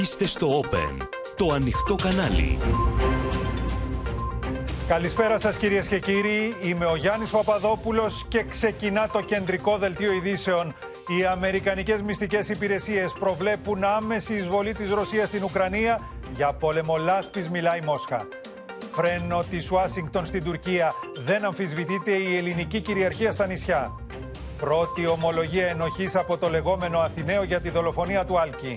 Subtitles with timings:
[0.00, 0.96] Είστε στο Open,
[1.36, 2.58] το ανοιχτό κανάλι.
[4.88, 6.56] Καλησπέρα σας κυρίες και κύριοι.
[6.62, 10.74] Είμαι ο Γιάννης Παπαδόπουλος και ξεκινά το κεντρικό δελτίο ειδήσεων.
[11.18, 16.00] Οι Αμερικανικές μυστικές υπηρεσίες προβλέπουν άμεση εισβολή της Ρωσίας στην Ουκρανία.
[16.36, 18.26] Για πόλεμο λάσπης μιλάει Μόσχα.
[18.92, 20.92] Φρένο της Ουάσιγκτον στην Τουρκία.
[21.24, 23.92] Δεν αμφισβητείται η ελληνική κυριαρχία στα νησιά.
[24.58, 28.76] Πρώτη ομολογία ενοχής από το λεγόμενο Αθηναίο για τη δολοφονία του Άλκη.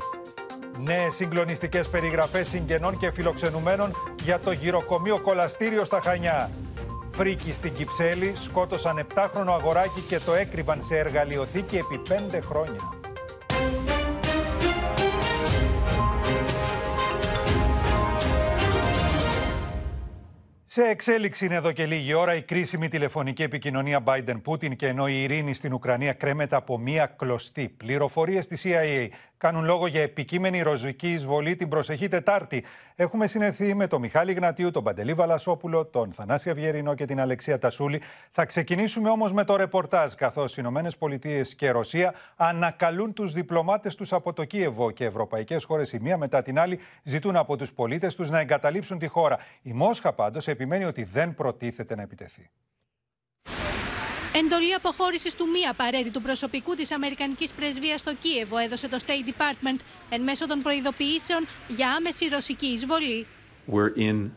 [0.83, 3.91] Νέες συγκλονιστικές περιγραφές συγγενών και φιλοξενουμένων
[4.23, 6.51] για το γυροκομείο κολαστήριο στα Χανιά.
[7.11, 13.03] Φρίκοι στην Κυψέλη σκότωσαν 7χρονο αγοράκι και το έκρυβαν σε εργαλειοθήκη επί 5 χρόνια.
[20.77, 25.23] Σε εξέλιξη είναι εδώ και λίγη ώρα η κρίσιμη τηλεφωνική επικοινωνία Biden-Putin και ενώ η
[25.23, 27.69] ειρήνη στην Ουκρανία κρέμεται από μία κλωστή.
[27.69, 29.07] Πληροφορίε τη CIA
[29.37, 32.63] κάνουν λόγο για επικείμενη ροζική εισβολή την προσεχή Τετάρτη.
[32.95, 37.59] Έχουμε συνεχθεί με τον Μιχάλη Γνατίου, τον Παντελή Βαλασόπουλο, τον Θανάση Αυγερινό και την Αλεξία
[37.59, 38.01] Τασούλη.
[38.31, 43.95] Θα ξεκινήσουμε όμως με το ρεπορτάζ, καθώς οι Ηνωμένες Πολιτείες και Ρωσία ανακαλούν τους διπλωμάτες
[43.95, 47.73] τους από το Κίεβο και ευρωπαϊκές χώρες η μία μετά την άλλη ζητούν από τους
[47.73, 49.37] πολίτες τους να εγκαταλείψουν τη χώρα.
[49.61, 52.49] Η Μόσχα πάντως επιμένει ότι δεν προτίθεται να επιτεθεί.
[54.37, 59.79] Εντολή αποχώρησης του μη απαραίτητου προσωπικού της Αμερικανικής πρεσβείας στο Κίεβο έδωσε το State Department
[60.09, 63.27] εν μέσω των προειδοποιήσεων για άμεση ρωσική εισβολή.
[63.71, 64.31] We're in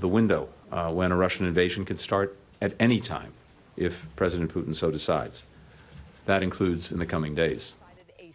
[0.00, 2.28] the window uh, when a Russian invasion can start
[2.60, 3.32] at any time
[3.76, 5.36] if President Putin so decides.
[6.26, 7.62] That includes in the coming days.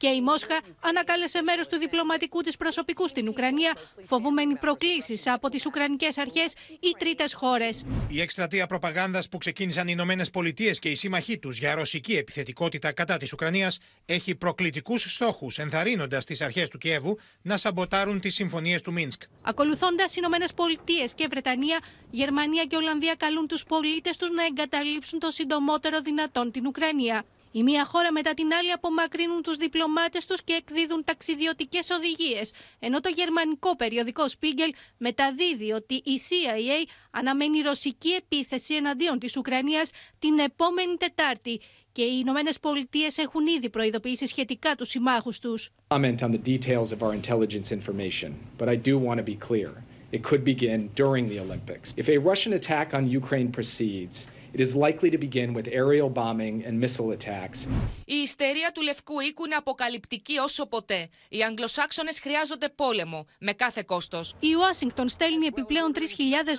[0.03, 3.73] Και η Μόσχα ανακάλεσε μέρος του διπλωματικού της προσωπικού στην Ουκρανία,
[4.05, 7.83] φοβούμενη προκλήσεις από τις Ουκρανικές αρχές ή τρίτες χώρες.
[8.09, 12.91] Η εκστρατεία προπαγάνδας που ξεκίνησαν οι Ηνωμένες Πολιτείες και οι σύμμαχοί τους για ρωσική επιθετικότητα
[12.91, 18.81] κατά της Ουκρανίας έχει προκλητικούς στόχους, ενθαρρύνοντας τις αρχές του Κιέβου να σαμποτάρουν τις συμφωνίες
[18.81, 19.21] του Μίνσκ.
[19.41, 21.79] Ακολουθώντας οι Ηνωμένες Πολιτείες και Βρετανία,
[22.11, 27.25] Γερμανία και Ολλανδία καλούν τους πολίτες τους να εγκαταλείψουν το συντομότερο δυνατόν την Ουκρανία.
[27.55, 32.99] Η μία χώρα μετά την άλλη απομακρύνουν τους διπλωμάτες τους και εκδίδουν ταξιδιωτικές οδηγίες, ενώ
[33.01, 40.39] το γερμανικό περιοδικό Spiegel μεταδίδει ότι η CIA αναμένει ρωσική επίθεση εναντίον της Ουκρανίας την
[40.39, 41.59] επόμενη Τετάρτη
[41.91, 45.69] και οι Ηνωμένες Πολιτείες έχουν ήδη προειδοποιήσει σχετικά τους συμμάχους τους.
[45.87, 49.69] Comment on the details of our intelligence information, but I do want to be clear.
[50.15, 51.87] It could begin during the Olympics.
[52.01, 54.15] If a Russian attack on Ukraine proceeds,
[54.53, 57.67] it is likely to begin with aerial bombing and missile attacks.
[58.05, 61.09] Η ιστερία του Λευκού Οίκου είναι αποκαλυπτική όσο ποτέ.
[61.29, 64.35] Οι Αγγλοσάξονες χρειάζονται πόλεμο, με κάθε κόστος.
[64.39, 65.99] Η Ουάσιγκτον στέλνει επιπλέον 3.000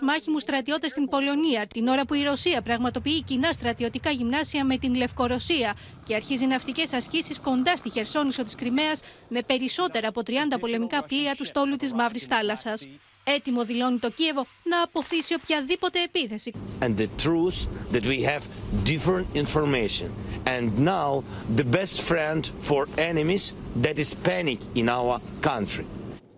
[0.02, 4.94] μάχημους στρατιώτες στην Πολωνία, την ώρα που η Ρωσία πραγματοποιεί κοινά στρατιωτικά γυμνάσια με την
[4.94, 11.02] Λευκορωσία και αρχίζει ναυτικές ασκήσεις κοντά στη Χερσόνησο της Κρυμαίας με περισσότερα από 30 πολεμικά
[11.04, 12.86] πλοία του στόλου της Μαύρης Θάλασσας.
[13.24, 16.52] Έτοιμο δηλώνει το Κίεβο να αποθήσει οποιαδήποτε επίθεση.
[16.80, 17.58] and the truth
[17.92, 18.42] that we have
[18.84, 20.08] different information.
[20.54, 21.22] And now
[21.60, 23.44] the best friend for enemies
[23.84, 25.14] that is panic in our
[25.50, 25.86] country.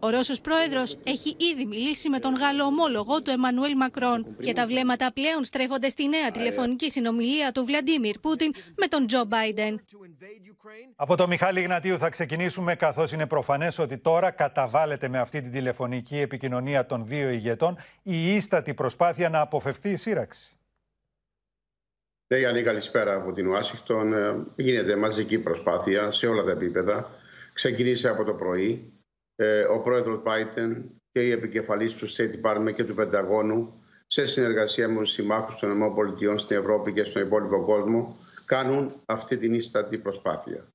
[0.07, 4.67] Ο Ρώσος πρόεδρος έχει ήδη μιλήσει με τον Γάλλο ομόλογο του Εμμανουέλ Μακρόν και τα
[4.67, 9.85] βλέμματα πλέον στρέφονται στη νέα τηλεφωνική συνομιλία του Βλαντίμιρ Πούτιν με τον Τζο Μπάιντεν.
[10.97, 15.51] Από το Μιχάλη Γνατίου θα ξεκινήσουμε καθώς είναι προφανές ότι τώρα καταβάλλεται με αυτή την
[15.51, 20.57] τηλεφωνική επικοινωνία των δύο ηγετών η ίστατη προσπάθεια να αποφευθεί η σύραξη.
[22.27, 24.13] Ναι, Γιάννη, καλησπέρα από την Ουάσιγκτον.
[24.13, 27.11] Ε, Γίνεται μαζική προσπάθεια σε όλα τα επίπεδα.
[27.53, 28.91] Ξεκινήσε από το πρωί.
[29.37, 30.83] Ε, Ο πρόεδρος Biden
[31.13, 35.81] και η επικεφαλής του State Department και του Πενταγώνου σε συνεργασία με τους συμμάχους των
[35.81, 40.69] ΗΠΑ στην Ευρώπη και στον υπόλοιπο κόσμο κάνουν αυτή την ίστατη προσπάθεια.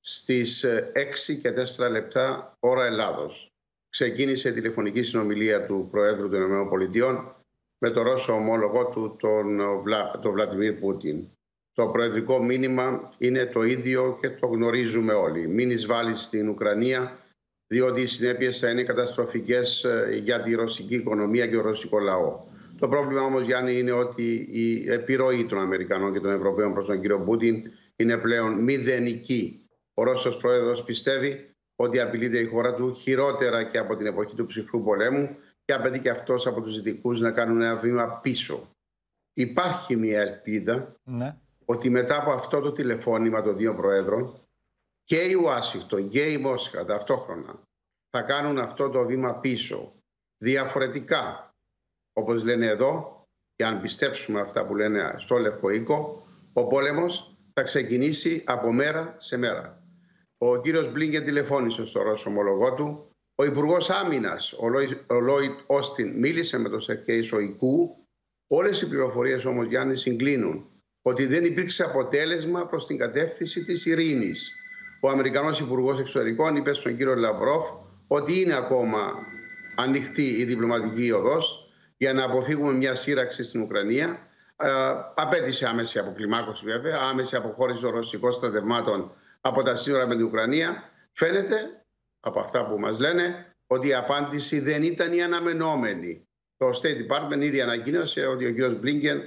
[0.00, 0.92] Στις ε,
[1.30, 1.52] 6 και
[1.86, 3.52] 4 λεπτά ώρα Ελλάδος
[3.88, 6.40] ξεκίνησε η τηλεφωνική συνομιλία του Προέδρου των
[6.80, 7.42] ΗΠΑ
[7.78, 11.28] με τον Ρώσο ομόλογό του, τον, ε, Βλα, τον Βλαντιμίρ Πούτιν.
[11.72, 15.48] Το προεδρικό μήνυμα είναι το ίδιο και το γνωρίζουμε όλοι.
[15.48, 17.18] Μην εισβάλλεις στην Ουκρανία,
[17.66, 19.86] διότι οι συνέπειες θα είναι καταστροφικές
[20.22, 22.40] για τη ρωσική οικονομία και το ρωσικό λαό.
[22.78, 27.00] Το πρόβλημα όμως, Γιάννη, είναι ότι η επιρροή των Αμερικανών και των Ευρωπαίων προς τον
[27.00, 27.62] κύριο Πούτιν
[27.96, 29.66] είναι πλέον μηδενική.
[29.94, 34.46] Ο Ρώσος πρόεδρος πιστεύει ότι απειλείται η χώρα του χειρότερα και από την εποχή του
[34.46, 38.68] ψυχρού πολέμου και απαιτεί και αυτός από τους δυτικούς να κάνουν ένα βήμα πίσω.
[39.34, 41.36] Υπάρχει μια ελπίδα Ναι.
[41.64, 44.40] ότι μετά από αυτό το τηλεφώνημα των δύο προέδρων
[45.04, 47.62] και η Ουάσιγκτον και η Μόσχα ταυτόχρονα
[48.10, 49.92] θα κάνουν αυτό το βήμα πίσω.
[50.44, 51.50] Διαφορετικά,
[52.12, 53.22] όπως λένε εδώ,
[53.56, 59.16] και αν πιστέψουμε αυτά που λένε στο Λευκό Οίκο, ο πόλεμος θα ξεκινήσει από μέρα
[59.18, 59.82] σε μέρα.
[60.38, 64.52] Ο κύριος Μπλίνκεν τηλεφώνησε στο Ρώσο ομολογό του Ο Υπουργός Άμυνας,
[65.06, 67.96] ο Λόιτ Όστιν, μίλησε με τον Σερκέη Σοϊκού.
[68.46, 70.68] Όλες οι πληροφορίες όμως, Γιάννη, συγκλίνουν
[71.02, 74.52] ότι δεν υπήρξε αποτέλεσμα προς την κατεύθυνση της ειρήνης.
[75.04, 77.70] Ο Αμερικανό Υπουργός Εξωτερικών είπε στον κύριο Λαυρόφ
[78.06, 79.12] ότι είναι ακόμα
[79.76, 84.28] ανοιχτή η διπλωματική οδός για να αποφύγουμε μια σύραξη στην Ουκρανία.
[84.56, 84.68] Ε,
[85.14, 90.90] απέτησε άμεση αποκλιμάκωση βέβαια, άμεση αποχώρηση των ρωσικών στρατευμάτων από τα σύνορα με την Ουκρανία.
[91.12, 91.84] Φαίνεται
[92.20, 96.28] από αυτά που μας λένε ότι η απάντηση δεν ήταν η αναμενόμενη.
[96.56, 99.22] Το State Department ήδη ανακοίνωσε ότι ο κύριος Μπλίνκεν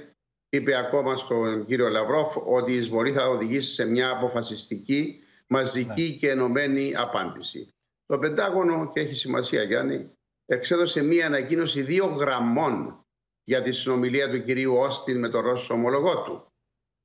[0.48, 6.16] είπε ακόμα στον κύριο Λαυρόφ ότι η εισβολή θα οδηγήσει σε μια αποφασιστική, μαζική ναι.
[6.16, 7.74] και ενωμένη απάντηση.
[8.06, 10.10] Το Πεντάγωνο, και έχει σημασία Γιάννη,
[10.46, 13.06] εξέδωσε μια ανακοίνωση δύο γραμμών
[13.44, 16.52] για τη συνομιλία του κυρίου Όστιν με τον Ρώσο ομολογό του.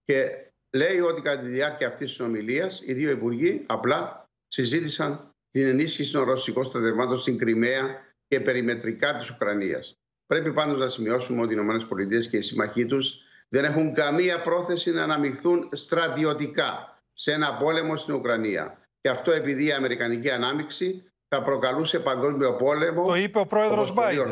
[0.03, 5.67] Και λέει ότι κατά τη διάρκεια αυτής της συνομιλίας οι δύο υπουργοί απλά συζήτησαν την
[5.67, 9.97] ενίσχυση των ρωσικών στρατευμάτων στην Κρυμαία και περιμετρικά της Ουκρανίας.
[10.25, 13.13] Πρέπει πάντως να σημειώσουμε ότι οι ΗΠΑ και οι συμμαχοί τους
[13.49, 18.77] δεν έχουν καμία πρόθεση να αναμειχθούν στρατιωτικά σε ένα πόλεμο στην Ουκρανία.
[19.01, 23.07] Και αυτό επειδή η Αμερικανική ανάμειξη θα προκαλούσε παγκόσμιο πόλεμο.
[23.07, 24.31] Το είπε ο πρόεδρος Μπάιντεν.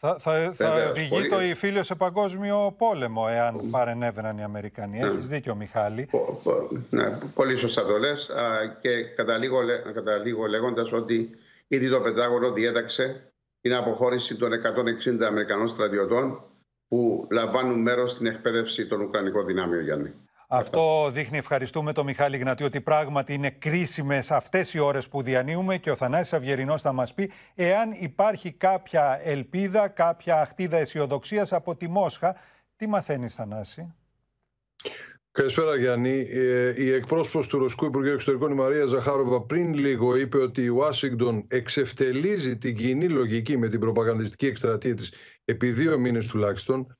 [0.00, 4.98] Θα, θα, θα οδηγεί το φίλο σε παγκόσμιο πόλεμο εάν παρενέβαιναν οι Αμερικανοί.
[4.98, 5.06] Ναι.
[5.06, 6.08] Έχεις δίκιο Μιχάλη.
[6.90, 8.30] ναι, πολύ σωστά το λες
[8.80, 9.58] και καταλήγω,
[9.94, 11.30] καταλήγω λέγοντας ότι
[11.68, 14.50] ήδη το Πεντάγωνο διέταξε την αποχώρηση των
[15.20, 16.42] 160 Αμερικανών στρατιωτών
[16.88, 20.27] που λαμβάνουν μέρος στην εκπαίδευση των Ουκρανικών δυνάμεων, Γιάννη.
[20.50, 25.78] Αυτό δείχνει, ευχαριστούμε τον Μιχάλη Γνατή, ότι πράγματι είναι κρίσιμες αυτές οι ώρες που διανύουμε
[25.78, 31.76] και ο Θανάσης Αυγερινό θα μας πει εάν υπάρχει κάποια ελπίδα, κάποια αχτίδα αισιοδοξίας από
[31.76, 32.36] τη Μόσχα.
[32.76, 33.94] Τι μαθαίνεις, Θανάση;
[35.32, 36.26] Καλησπέρα Γιάννη.
[36.30, 40.68] Ε, η εκπρόσωπος του Ρωσικού Υπουργείου Εξωτερικών η Μαρία Ζαχάροβα πριν λίγο είπε ότι η
[40.68, 45.12] Ουάσιγκτον εξευτελίζει την κοινή λογική με την προπαγανδιστική εκστρατεία της
[45.44, 46.92] επί δύο μήνες τουλάχιστον ε,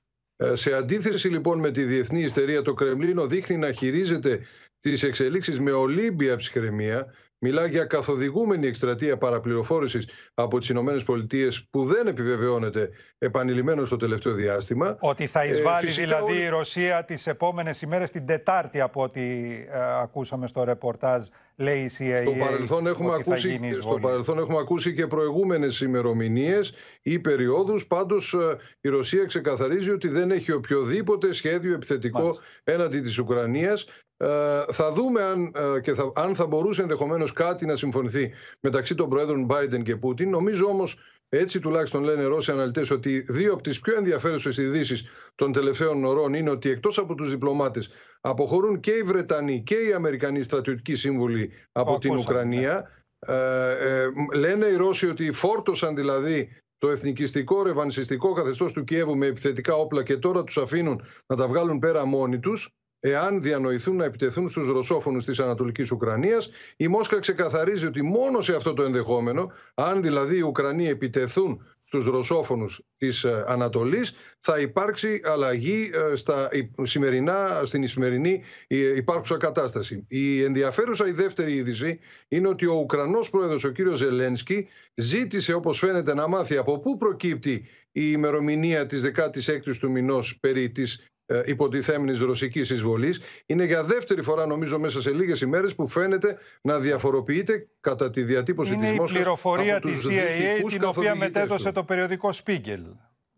[0.53, 4.41] σε αντίθεση λοιπόν με τη διεθνή ιστερία, το Κρεμλίνο δείχνει να χειρίζεται
[4.81, 7.15] τις εξελίξεις με ολύμπια ψυχραιμία.
[7.41, 14.33] Μιλά για καθοδηγούμενη εκστρατεία παραπληροφόρησης από τις Ηνωμένες Πολιτείες που δεν επιβεβαιώνεται επανειλημμένο στο τελευταίο
[14.33, 14.97] διάστημα.
[15.01, 20.01] Ότι θα ε, εισβάλλει δηλαδή η Ρωσία τις επόμενες ημέρες την Τετάρτη από ό,τι ε,
[20.03, 21.27] ακούσαμε στο ρεπορτάζ
[21.57, 22.23] λέει η CIA.
[22.23, 27.87] Στο παρελθόν έχουμε, ακούσει, στο παρελθόν έχουμε ακούσει και προηγούμενες ημερομηνίες ή περιόδους.
[27.87, 32.45] Πάντως ε, η Ρωσία ξεκαθαρίζει ότι δεν έχει οποιοδήποτε σχέδιο επιθετικό Μάλιστα.
[32.65, 33.87] έναντι της Ουκρανίας.
[34.21, 38.31] Ε, θα δούμε αν, ε, και θα, αν θα μπορούσε ενδεχομένως κάτι να συμφωνηθεί
[38.61, 40.31] μεταξύ των Προέδρων Biden και Πούτιν.
[40.31, 40.99] Νομίζω όμως,
[41.29, 45.05] έτσι τουλάχιστον λένε οι Ρώσοι αναλυτές, ότι δύο από τις πιο ενδιαφέρουσες ειδήσεις
[45.35, 47.89] των τελευταίων ωρών είναι ότι εκτός από τους διπλωμάτες
[48.21, 52.73] αποχωρούν και οι Βρετανοί και οι Αμερικανοί στρατιωτικοί σύμβουλοι από την Ουκρανία.
[52.73, 53.35] Ναι.
[53.35, 56.49] Ε, ε, λένε οι Ρώσοι ότι φόρτωσαν δηλαδή
[56.79, 61.49] το εθνικιστικό ρευανσιστικό καθεστώς του Κιέβου με επιθετικά όπλα και τώρα τους αφήνουν να τα
[61.49, 66.51] βγάλουν πέρα μόνοι τους εάν διανοηθούν να επιτεθούν στους ρωσόφωνους της Ανατολικής Ουκρανίας.
[66.77, 72.07] Η Μόσχα ξεκαθαρίζει ότι μόνο σε αυτό το ενδεχόμενο, αν δηλαδή οι Ουκρανοί επιτεθούν στους
[72.07, 76.49] ρωσόφωνους της ε, Ανατολής θα υπάρξει αλλαγή ε, στα
[76.83, 80.05] σημερινά, στην σημερινή ε, υπάρχουσα κατάσταση.
[80.09, 81.99] Η ενδιαφέρουσα η δεύτερη είδηση
[82.29, 86.97] είναι ότι ο Ουκρανός πρόεδρος ο κύριος Ζελένσκι ζήτησε όπως φαίνεται να μάθει από πού
[86.97, 93.21] προκύπτει η ημερομηνία της 16ης του μηνός περί της ε, υποτιθέμενης ρωσικής εισβολής.
[93.47, 98.23] Είναι για δεύτερη φορά, νομίζω, μέσα σε λίγες ημέρες που φαίνεται να διαφοροποιείται κατά τη
[98.23, 99.11] διατύπωση της Μόσχας.
[99.11, 102.83] Είναι η πληροφορία της CIA, την οποία μετέδωσε το περιοδικό Spiegel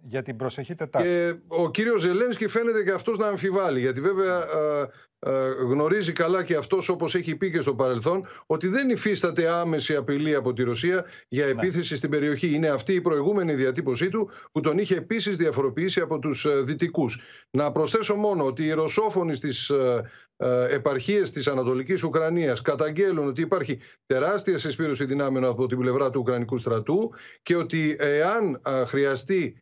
[0.02, 1.08] για την προσεχή Τετάρτη.
[1.08, 4.88] Και ο κύριος Ζελένσκι φαίνεται και αυτός να αμφιβάλλει, γιατί βέβαια ε,
[5.22, 9.96] ε, γνωρίζει καλά και αυτός όπως έχει πει και στο παρελθόν ότι δεν υφίσταται άμεση
[9.96, 11.50] απειλή από τη Ρωσία για ναι.
[11.50, 12.54] επίθεση στην περιοχή.
[12.54, 17.20] Είναι αυτή η προηγούμενη διατύπωσή του που τον είχε επίσης διαφοροποιήσει από τους ε, δυτικούς.
[17.50, 23.78] Να προσθέσω μόνο ότι οι ρωσόφωνοι στις ε, επαρχίες της Ανατολικής Ουκρανίας καταγγέλουν ότι υπάρχει
[24.06, 29.60] τεράστια συσπήρωση δυνάμεων από την πλευρά του Ουκρανικού στρατού και ότι εάν χρειαστεί ε,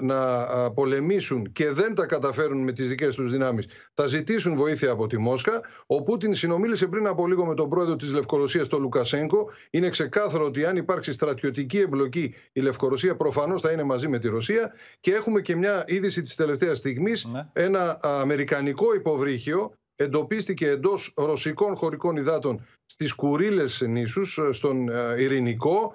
[0.00, 4.90] να ε, πολεμήσουν και δεν τα καταφέρουν με τις δικές τους δυνάμεις θα ζητήσουν βοήθεια
[4.90, 5.60] από τη Μόσχα.
[5.86, 9.50] Ο Πούτιν συνομίλησε πριν από λίγο με τον πρόεδρο της Λευκορωσίας, τον Λουκασέγκο.
[9.70, 14.28] Είναι ξεκάθαρο ότι αν υπάρξει στρατιωτική εμπλοκή η Λευκορωσία προφανώς θα είναι μαζί με τη
[14.28, 17.46] Ρωσία και έχουμε και μια είδηση της τελευταίας στιγμής, ναι.
[17.52, 25.94] ένα αμερικανικό υποβρύχιο εντοπίστηκε εντός ρωσικών χωρικών υδάτων στις Κουρίλες νήσους, ε, στον ε, Ειρηνικό.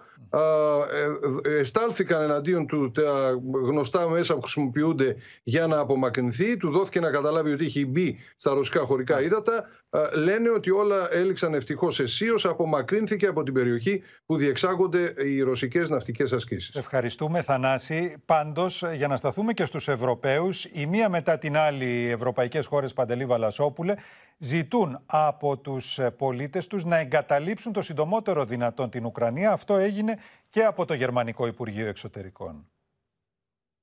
[1.43, 6.57] Ε, εστάλθηκαν εναντίον του τα γνωστά μέσα που χρησιμοποιούνται για να απομακρυνθεί.
[6.57, 9.65] Του δόθηκε να καταλάβει ότι έχει μπει στα ρωσικά χωρικά ύδατα.
[10.13, 12.45] Λένε ότι όλα έληξαν ευτυχώς αισίως.
[12.45, 16.75] Απομακρύνθηκε από την περιοχή που διεξάγονται οι ρωσικές ναυτικές ασκήσεις.
[16.75, 18.15] Ευχαριστούμε, Θανάση.
[18.25, 22.93] Πάντως, για να σταθούμε και στους Ευρωπαίους, η μία μετά την άλλη οι ευρωπαϊκές χώρες
[22.93, 23.93] Παντελή Βαλασόπουλε
[24.37, 29.51] ζητούν από τους πολίτες τους να εγκαταλείψουν το συντομότερο δυνατόν την Ουκρανία.
[29.51, 30.17] Αυτό έγινε
[30.49, 32.65] και από το Γερμανικό Υπουργείο Εξωτερικών.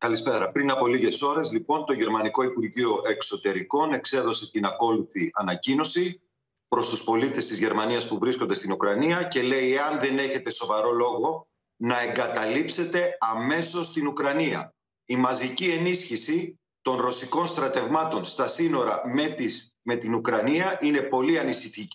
[0.05, 0.53] Καλησπέρα.
[0.53, 6.23] Πριν από λίγες ώρες, λοιπόν, το Γερμανικό Υπουργείο Εξωτερικών εξέδωσε την ακόλουθη ανακοίνωση
[6.69, 10.91] προς τους πολίτες της Γερμανίας που βρίσκονται στην Ουκρανία και λέει: Εάν δεν έχετε σοβαρό
[10.91, 14.75] λόγο να εγκαταλείψετε αμέσως την Ουκρανία.
[15.05, 21.39] Η μαζική ενίσχυση των ρωσικών στρατευμάτων στα σύνορα με, τις, με την Ουκρανία είναι πολύ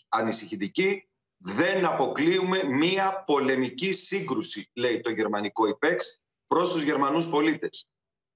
[0.09, 1.07] ανησυχητική.
[1.37, 7.89] Δεν αποκλείουμε μία πολεμική σύγκρουση, λέει το γερμανικό ΥΠΕΞ, προς τους Γερμανούς πολίτες.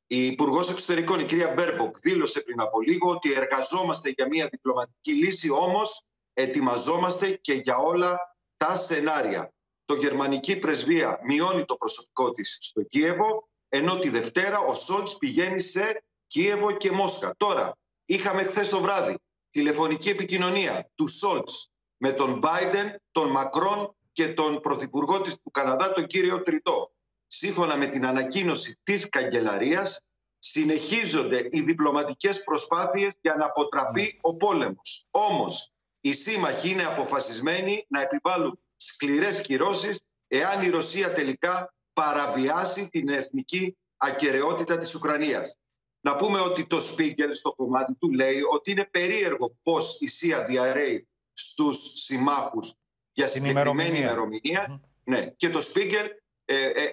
[0.08, 5.14] Η Υπουργός Εξωτερικών, η κυρία Μπέρμποκ, δήλωσε πριν από λίγο ότι εργαζόμαστε για μια διπλωματική
[5.14, 8.20] λύση, όμως ετοιμαζόμαστε και για όλα
[8.58, 9.54] τα σενάρια.
[9.86, 15.62] Το γερμανική πρεσβεία μειώνει το προσωπικό της στο Κίεβο, ενώ τη Δευτέρα ο Σόλτς πηγαίνει
[15.62, 17.36] σε Κίεβο και Μόσχα.
[17.38, 19.18] Τώρα, είχαμε χθες το βράδυ
[19.50, 25.94] τηλεφωνική επικοινωνία του Σόλτς με τον Μπάιντεν, τον Μακρόν και τον Πρωθυπουργό της του Καναδά,
[25.94, 26.93] τον κύριο Τριτό
[27.38, 30.02] σύμφωνα με την ανακοίνωση της καγκελαρίας,
[30.40, 34.20] συνεχίζονται οι διπλωματικές προσπάθειες για να αποτραπεί ναι.
[34.22, 35.08] ο πόλεμος.
[35.12, 35.72] Όμως,
[36.02, 43.78] οι σύμμαχοι είναι αποφασισμένοι να επιβάλλουν σκληρές κυρώσεις εάν η Ρωσία τελικά παραβιάσει την εθνική
[43.98, 45.58] ακαιρεότητα της Ουκρανίας.
[46.02, 50.46] Να πούμε ότι το Σπίγκελ στο κομμάτι του λέει ότι είναι περίεργο πώς η ΣΥΑ
[50.46, 52.74] διαρρέει στους συμμάχους
[53.12, 54.82] για συγκεκριμένη ημερομηνία.
[55.04, 55.34] Ναι.
[55.38, 56.23] Και το Σπίγκελ ε, ε,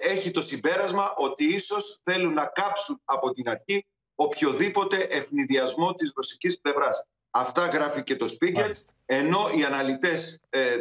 [0.01, 6.59] έχει το συμπέρασμα ότι ίσως θέλουν να κάψουν από την αρχή οποιοδήποτε ευνηδιασμό της ρωσικής
[6.59, 7.07] πλευράς.
[7.29, 8.75] Αυτά γράφει και το Σπίγκελ,
[9.05, 10.77] ενώ οι αναλυτές, ε,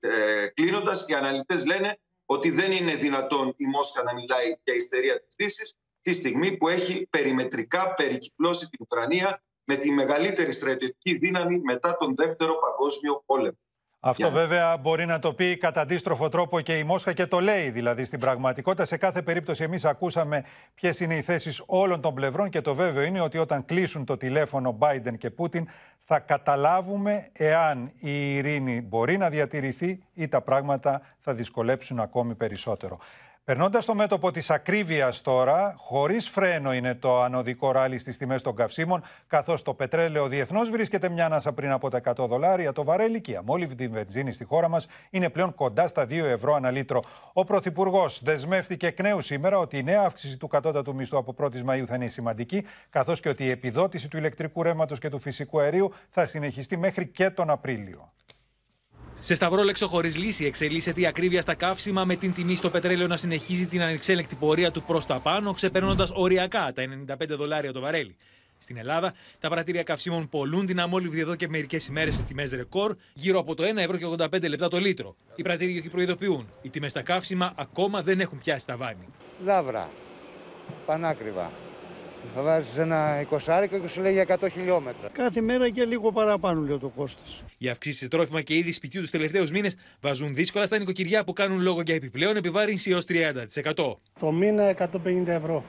[0.00, 5.20] ε, κλείνοντας, οι αναλυτές λένε ότι δεν είναι δυνατόν η Μόσχα να μιλάει για ιστερία
[5.20, 11.58] της Δύσης τη στιγμή που έχει περιμετρικά περικυκλώσει την Ουκρανία με τη μεγαλύτερη στρατιωτική δύναμη
[11.58, 13.58] μετά τον Δεύτερο Παγκόσμιο Πόλεμο.
[14.02, 17.70] Αυτό βέβαια μπορεί να το πει κατά αντίστροφο τρόπο και η Μόσχα και το λέει
[17.70, 18.84] δηλαδή στην πραγματικότητα.
[18.84, 23.02] Σε κάθε περίπτωση εμείς ακούσαμε ποιες είναι οι θέσεις όλων των πλευρών και το βέβαιο
[23.02, 25.68] είναι ότι όταν κλείσουν το τηλέφωνο Biden και Πούτιν
[26.04, 32.98] θα καταλάβουμε εάν η ειρήνη μπορεί να διατηρηθεί ή τα πράγματα θα δυσκολέψουν ακόμη περισσότερο.
[33.44, 38.54] Περνώντας το μέτωπο της ακρίβειας τώρα, χωρίς φρένο είναι το ανωδικό ράλι στις τιμές των
[38.54, 43.20] καυσίμων, καθώς το πετρέλαιο διεθνώς βρίσκεται μια ανάσα πριν από τα 100 δολάρια, το βαρέλι
[43.20, 47.02] και η αμόλυβδη βενζίνη στη χώρα μας είναι πλέον κοντά στα 2 ευρώ ανά λίτρο.
[47.32, 51.62] Ο Πρωθυπουργός δεσμεύτηκε εκ νέου σήμερα ότι η νέα αύξηση του κατώτατου μισθού από 1η
[51.62, 55.60] Μαου θα είναι σημαντική, καθώς και ότι η επιδότηση του ηλεκτρικού ρεύματος και του φυσικού
[55.60, 58.12] αερίου θα συνεχιστεί μέχρι και τον Απρίλιο.
[59.22, 63.16] Σε σταυρόλεξο χωρίς λύση εξελίσσεται η ακρίβεια στα καύσιμα με την τιμή στο πετρέλαιο να
[63.16, 66.82] συνεχίζει την ανεξέλεκτη πορεία του προς τα πάνω, ξεπερνώντας οριακά τα
[67.22, 68.16] 95 δολάρια το βαρέλι.
[68.58, 72.96] Στην Ελλάδα, τα πρατήρια καυσίμων πολλούν την αμόλυβδη εδώ και μερικές ημέρες σε τιμές ρεκόρ,
[73.14, 75.16] γύρω από το 1 ευρώ και 85 λεπτά το λίτρο.
[75.34, 79.08] Οι πρατήριοι προειδοποιούν: οι τιμές στα καύσιμα ακόμα δεν έχουν πιάσει τα βάνη.
[79.44, 79.90] Λάβρα.
[80.86, 81.50] Πανάκριβα.
[82.34, 85.08] Θα βάζεις ένα 20 και σου λέει για 100 χιλιόμετρα.
[85.12, 87.22] Κάθε μέρα και λίγο παραπάνω λέει το κόστο.
[87.58, 91.32] Οι αυξήσεις σε τρόφιμα και είδη σπιτιού τους τελευταίους μήνες βάζουν δύσκολα στα νοικοκυριά που
[91.32, 93.96] κάνουν λόγο για επιπλέον επιβάρυνση έως 30%.
[94.20, 95.64] Το μήνα 150 ευρώ.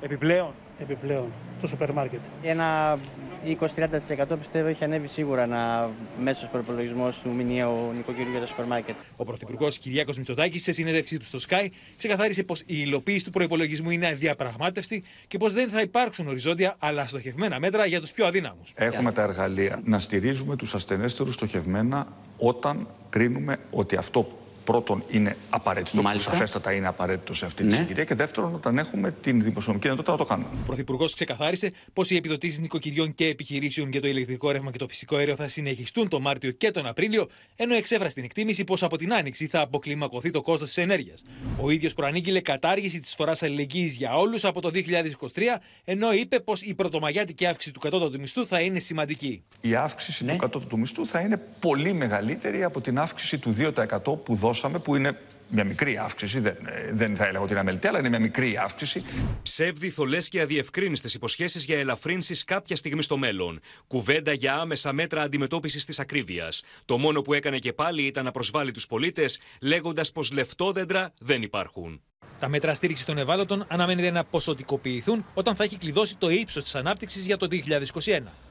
[0.00, 1.32] Επιπλέον; Επιπλέον.
[1.60, 2.20] Το σούπερ μάρκετ.
[2.42, 2.98] Ένα
[3.44, 8.94] 20-30% πιστεύω έχει ανέβει σίγουρα ένα μέσος προπολογισμός του μηνιαίου νοικοκυριού για το σούπερ μάρκετ.
[9.16, 13.90] Ο Πρωθυπουργός Κυριάκος Μητσοτάκης, σε συνέντευξή του στο Sky, ξεκαθάρισε πως η υλοποίηση του προπολογισμού
[13.90, 18.72] είναι αδιαπραγμάτευτη και πως δεν θα υπάρξουν οριζόντια αλλά στοχευμένα μέτρα για τους πιο αδύναμους.
[18.74, 22.06] Έχουμε τα εργαλεία να στηρίζουμε τους ασθενέστερους στοχευμένα
[22.36, 24.39] όταν κρίνουμε ότι αυτό
[24.70, 26.30] πρώτον είναι απαραίτητο, Μάλιστα.
[26.30, 27.76] σαφέστατα είναι απαραίτητο σε αυτή τη ναι.
[27.76, 30.48] συγκυρία, και δεύτερον όταν έχουμε την δημοσιονομική δυνατότητα να το κάνουμε.
[30.52, 34.88] Ο Πρωθυπουργός ξεκαθάρισε πως οι επιδοτήσεις νοικοκυριών και επιχειρήσεων για το ηλεκτρικό ρεύμα και το
[34.88, 38.96] φυσικό αέριο θα συνεχιστούν τον Μάρτιο και τον Απρίλιο, ενώ εξέφρασε την εκτίμηση πως από
[38.96, 41.22] την Άνοιξη θα αποκλιμακωθεί το κόστος της ενέργειας.
[41.60, 45.40] Ο ίδιος προανήγγειλε κατάργηση της φοράς αλληλεγγύης για όλους από το 2023,
[45.84, 49.42] ενώ είπε πως η πρωτομαγιάτικη αύξηση του κατώτατου μισθού θα είναι σημαντική.
[49.60, 50.32] Η αύξηση ναι.
[50.32, 54.96] του κατώτατου μισθού θα είναι πολύ μεγαλύτερη από την αύξηση του 2% που δώσαμε που
[54.96, 55.18] είναι
[55.50, 56.40] μια μικρή αύξηση.
[56.40, 56.56] Δεν,
[56.92, 59.04] δεν θα έλεγα ότι είναι αμελητή, αλλά είναι μια μικρή αύξηση.
[59.42, 63.60] Ψεύδι, θολές και αδιευκρίνηστες υποσχέσεις για ελαφρύνσεις κάποια στιγμή στο μέλλον.
[63.86, 66.62] Κουβέντα για άμεσα μέτρα αντιμετώπισης της ακρίβειας.
[66.84, 71.42] Το μόνο που έκανε και πάλι ήταν να προσβάλλει τους πολίτες, λέγοντας πως λεφτόδεντρα δεν
[71.42, 72.00] υπάρχουν.
[72.38, 76.74] Τα μέτρα στήριξης των ευάλωτων αναμένεται να ποσοτικοποιηθούν όταν θα έχει κλειδώσει το ύψος της
[76.74, 78.49] ανάπτυξης για το 2021.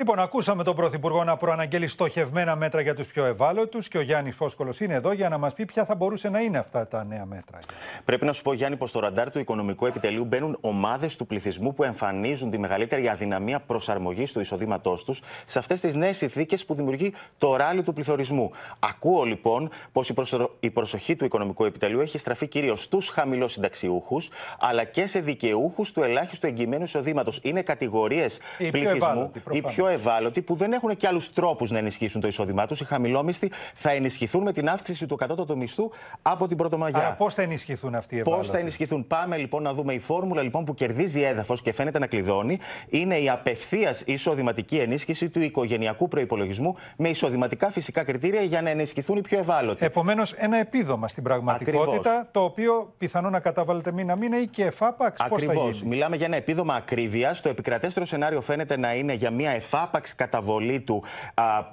[0.00, 4.36] Λοιπόν, ακούσαμε τον Πρωθυπουργό να προαναγγέλει στοχευμένα μέτρα για τους πιο ευάλωτους και ο Γιάννης
[4.36, 7.24] Φόσκολο είναι εδώ για να μας πει ποια θα μπορούσε να είναι αυτά τα νέα
[7.24, 7.58] μέτρα.
[8.04, 11.74] Πρέπει να σου πω, Γιάννη, πως στο ραντάρ του Οικονομικού Επιτελείου μπαίνουν ομάδες του πληθυσμού
[11.74, 16.74] που εμφανίζουν τη μεγαλύτερη αδυναμία προσαρμογής του εισοδήματός τους σε αυτές τις νέες συνθήκες που
[16.74, 18.50] δημιουργεί το ράλι του πληθωρισμού.
[18.78, 20.12] Ακούω λοιπόν πως
[20.60, 24.20] η προσοχή του Οικονομικού Επιτελείου έχει στραφεί κυρίως στους χαμηλόσυνταξιούχου
[24.58, 27.40] αλλά και σε δικαιούχους του ελάχιστου εγγυημένου εισοδήματος.
[27.42, 28.40] Είναι κατηγορίες
[28.70, 32.80] πληθυσμού, οι πιο ευάλωτοι που δεν έχουν και άλλους τρόπους να ενισχύσουν το εισόδημά τους.
[32.80, 35.90] Οι χαμηλόμισθοι θα ενισχυθούν με την αύξηση του κατώτατου μισθού
[36.22, 37.14] από την Πρωτομαγιά.
[37.18, 38.42] Πώς θα ενισχυθούν αυτοί οι ευάλωτοι.
[38.42, 41.98] Πώς θα ενισχυθούν; Πάμε λοιπόν να δούμε η φόρμουλα λοιπόν, που κερδίζει έδαφος και φαίνεται
[41.98, 42.58] να κλειδώνει.
[42.88, 49.16] Είναι η απευθείας εισοδηματική ενίσχυση του οικογενειακού προπολογισμού με εισοδηματικά φυσικά κριτήρια για να ενισχυθούν
[49.16, 49.84] οι πιο ευάλωτοι.
[49.84, 52.28] Επομένως, ένα επίδομα στην πραγματικότητα, Ακριβώς.
[52.30, 55.20] το οποίο πιθανόν να καταβάλλεται μήνα-μήνα ή και εφάπαξ.
[55.20, 55.82] Ακριβώς.
[55.82, 57.40] Μιλάμε για ένα επίδομα ακρίβειας.
[57.40, 61.04] Το επικρατέστερο σενάριο φαίνεται να είναι για μια εφάπαξ άπαξ καταβολή του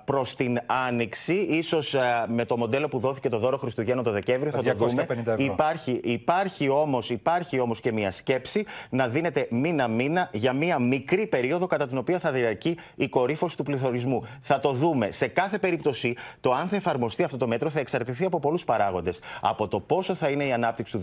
[0.06, 1.62] προς την Άνοιξη.
[1.64, 1.80] σω
[2.28, 5.06] με το μοντέλο που δόθηκε το δώρο Χριστουγέννων το Δεκέμβριο, θα το δούμε.
[5.38, 11.68] Υπάρχει, υπάρχει όμως υπάρχει όμως και μια σκέψη να δίνεται μήνα-μήνα για μια μικρή περίοδο
[11.68, 14.24] κατά την οποία θα διαρκεί η κορύφωση του πληθωρισμού.
[14.42, 15.12] Θα το δούμε.
[15.12, 19.20] Σε κάθε περίπτωση, το αν θα εφαρμοστεί αυτό το μέτρο θα εξαρτηθεί από πολλούς παράγοντες.
[19.42, 21.02] Από το πόσο θα είναι η ανάπτυξη του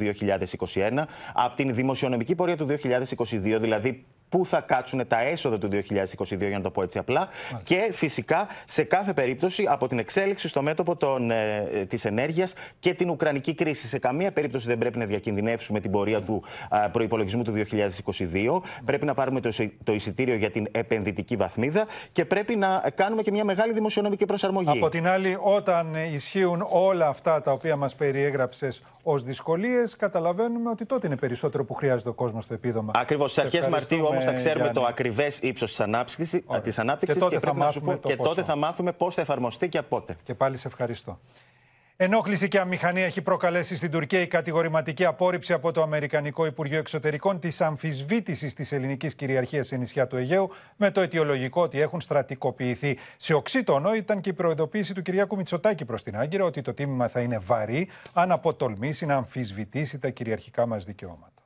[0.74, 6.38] 2021, από την δημοσιονομική πορεία του 2022, δηλαδή πού θα κάτσουν τα έσοδα του 2022,
[6.38, 7.28] για να το πω έτσι απλά.
[7.62, 10.96] Και φυσικά σε κάθε περίπτωση από την εξέλιξη στο μέτωπο
[11.30, 13.86] ε, της ενέργειας και την Ουκρανική κρίση.
[13.86, 18.60] Σε καμία περίπτωση δεν πρέπει να διακινδυνεύσουμε την πορεία του ε, προπολογισμού του 2022.
[18.84, 19.50] Πρέπει να πάρουμε το,
[19.84, 24.78] το εισιτήριο για την επενδυτική βαθμίδα και πρέπει να κάνουμε και μια μεγάλη δημοσιονομική προσαρμογή.
[24.78, 30.84] Από την άλλη, όταν ισχύουν όλα αυτά τα οποία μας περιέγραψες ως δυσκολίες, καταλαβαίνουμε ότι
[30.86, 32.92] τότε είναι περισσότερο που χρειάζεται ο κόσμος στο επίδομα.
[32.94, 33.30] Ακριβώς.
[33.30, 35.72] Στις αρχές Μαρτίου όμως θα ξέρουμε το ακριβές ύψος
[36.74, 39.68] της ανάπτυξης και, και, πρέπει να σου πω, και τότε θα μάθουμε πώς θα εφαρμοστεί
[39.68, 40.16] και πότε.
[40.22, 41.18] Και πάλι σε ευχαριστώ.
[41.96, 47.40] Ενόχληση και αμηχανία έχει προκαλέσει στην Τουρκία η κατηγορηματική απόρριψη από το Αμερικανικό Υπουργείο Εξωτερικών
[47.40, 52.98] της αμφισβήτησης της ελληνικής κυριαρχίας σε νησιά του Αιγαίου με το αιτιολογικό ότι έχουν στρατικοποιηθεί.
[53.16, 57.08] Σε οξύτονο ήταν και η προειδοποίηση του Κυριάκου Μητσοτάκη προς την Άγκυρα ότι το τίμημα
[57.08, 61.43] θα είναι βαρύ αν αποτολμήσει να αμφισβητήσει τα κυριαρχικά μας δικαιώματα.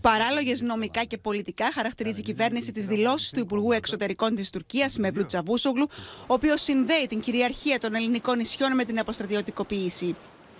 [0.00, 5.26] Παράλογες νομικά και πολιτικά χαρακτηρίζει η κυβέρνηση τις δηλώσεις του Υπουργού Εξωτερικών της Τουρκίας, Μευλού
[5.26, 5.88] Τσαβούσογλου,
[6.26, 10.16] ο οποίος συνδέει την κυριαρχία των ελληνικών νησιών με την αποστρατιωτικοποίηση.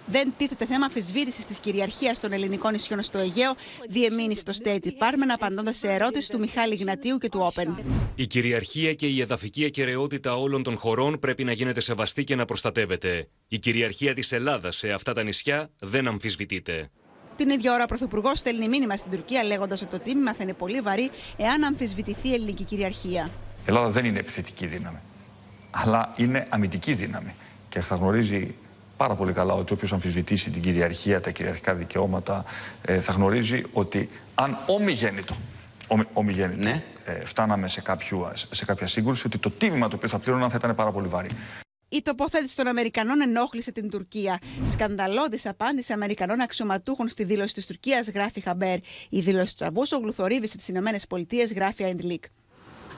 [0.07, 3.55] Δεν τίθεται θέμα αμφισβήτηση της κυριαρχίας των ελληνικών νησιών στο Αιγαίο,
[3.89, 7.79] διεμήνει στο State Department, απαντώντας σε ερώτηση του Μιχάλη Γνατίου και του Όπεν.
[8.15, 12.45] Η κυριαρχία και η εδαφική ακαιρεότητα όλων των χωρών πρέπει να γίνεται σεβαστή και να
[12.45, 13.29] προστατεύεται.
[13.49, 16.91] Η κυριαρχία της Ελλάδας σε αυτά τα νησιά δεν αμφισβητείται.
[17.37, 20.53] Την ίδια ώρα, ο Πρωθυπουργός στέλνει μήνυμα στην Τουρκία λέγοντας ότι το τίμημα θα είναι
[20.53, 23.31] πολύ βαρύ εάν αμφισβητηθεί η ελληνική κυριαρχία.
[23.59, 24.99] Η Ελλάδα δεν είναι επιθετική δύναμη,
[25.71, 27.35] αλλά είναι αμυντική δύναμη.
[27.69, 28.55] Και θα γνωρίζει
[28.97, 32.45] πάρα πολύ καλά ότι όποιος αμφισβητήσει την κυριαρχία, τα κυριαρχικά δικαιώματα,
[32.83, 35.35] ε, θα γνωρίζει ότι αν ομιγέννητο,
[36.13, 36.83] ομιγέννητο ναι.
[37.05, 40.57] ε, φτάναμε σε, κάποιο, σε κάποια σύγκρουση, ότι το τίμημα το οποίο θα πλήρωναν θα
[40.57, 41.29] ήταν πάρα πολύ βαρύ.
[41.95, 44.39] Η τοποθέτηση των Αμερικανών ενόχλησε την Τουρκία.
[44.71, 48.79] Σκανδαλώδης απάντηση Αμερικανών αξιωματούχων στη δήλωση της Τουρκίας, γράφει Χαμπέρ.
[49.09, 52.25] Η δήλωση Τσαβούσογλου θορύβησε τις ΗΠΑ, γράφει Αιντλίκ.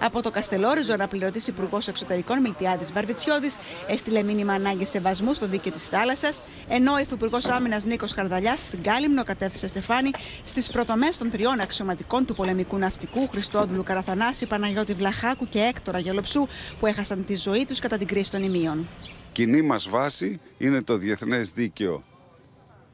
[0.01, 3.51] Από το Καστελόριζο, αναπληρωτής Υπουργός Εξωτερικών Μιλτιάδης Βαρβιτσιώδη
[3.89, 8.83] έστειλε μήνυμα ανάγκης σεβασμού στο δίκαιο της θάλασσας, ενώ ο Υφυπουργός Άμυνας Νίκος Χαρδαλιάς στην
[8.83, 10.11] Κάλυμνο κατέθεσε στεφάνι
[10.45, 16.47] στις πρωτομές των τριών αξιωματικών του πολεμικού ναυτικού Χριστόδουλου Καραθανάση, Παναγιώτη Βλαχάκου και Έκτορα Γελοψού
[16.81, 18.87] που έχασαν τη ζωή τους κατά την κρίση των ημείων.
[19.33, 22.03] Κοινή μας βάση είναι το διεθνές δίκαιο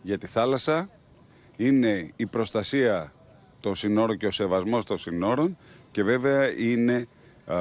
[0.03, 0.89] για τη θάλασσα,
[1.57, 3.13] είναι η προστασία
[3.61, 5.57] των συνόρων και ο σεβασμός των συνόρων
[5.93, 7.07] και βέβαια είναι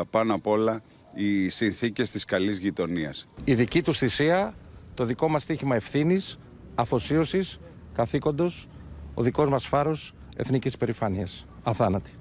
[0.09, 0.81] πάνω απ' όλα
[1.15, 3.27] οι συνθήκες της καλής γειτονίας.
[3.43, 4.53] Η δική τους θυσία,
[4.93, 6.39] το δικό μας στίχημα ευθύνης,
[6.75, 7.59] αφοσίωσης,
[7.93, 8.67] καθήκοντος,
[9.13, 11.45] ο δικός μας φάρος εθνικής περηφάνειας.
[11.63, 12.11] Αθάνατη.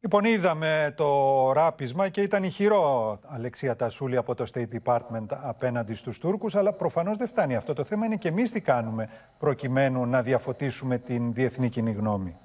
[0.00, 6.18] Λοιπόν, είδαμε το ράπισμα και ήταν ηχηρό, Αλεξία Τασούλη, από το State Department απέναντι στους
[6.18, 8.06] Τούρκους, αλλά προφανώς δεν φτάνει αυτό το θέμα.
[8.06, 12.36] Είναι και εμείς τι κάνουμε προκειμένου να διαφωτίσουμε την διεθνή κοινή γνώμη.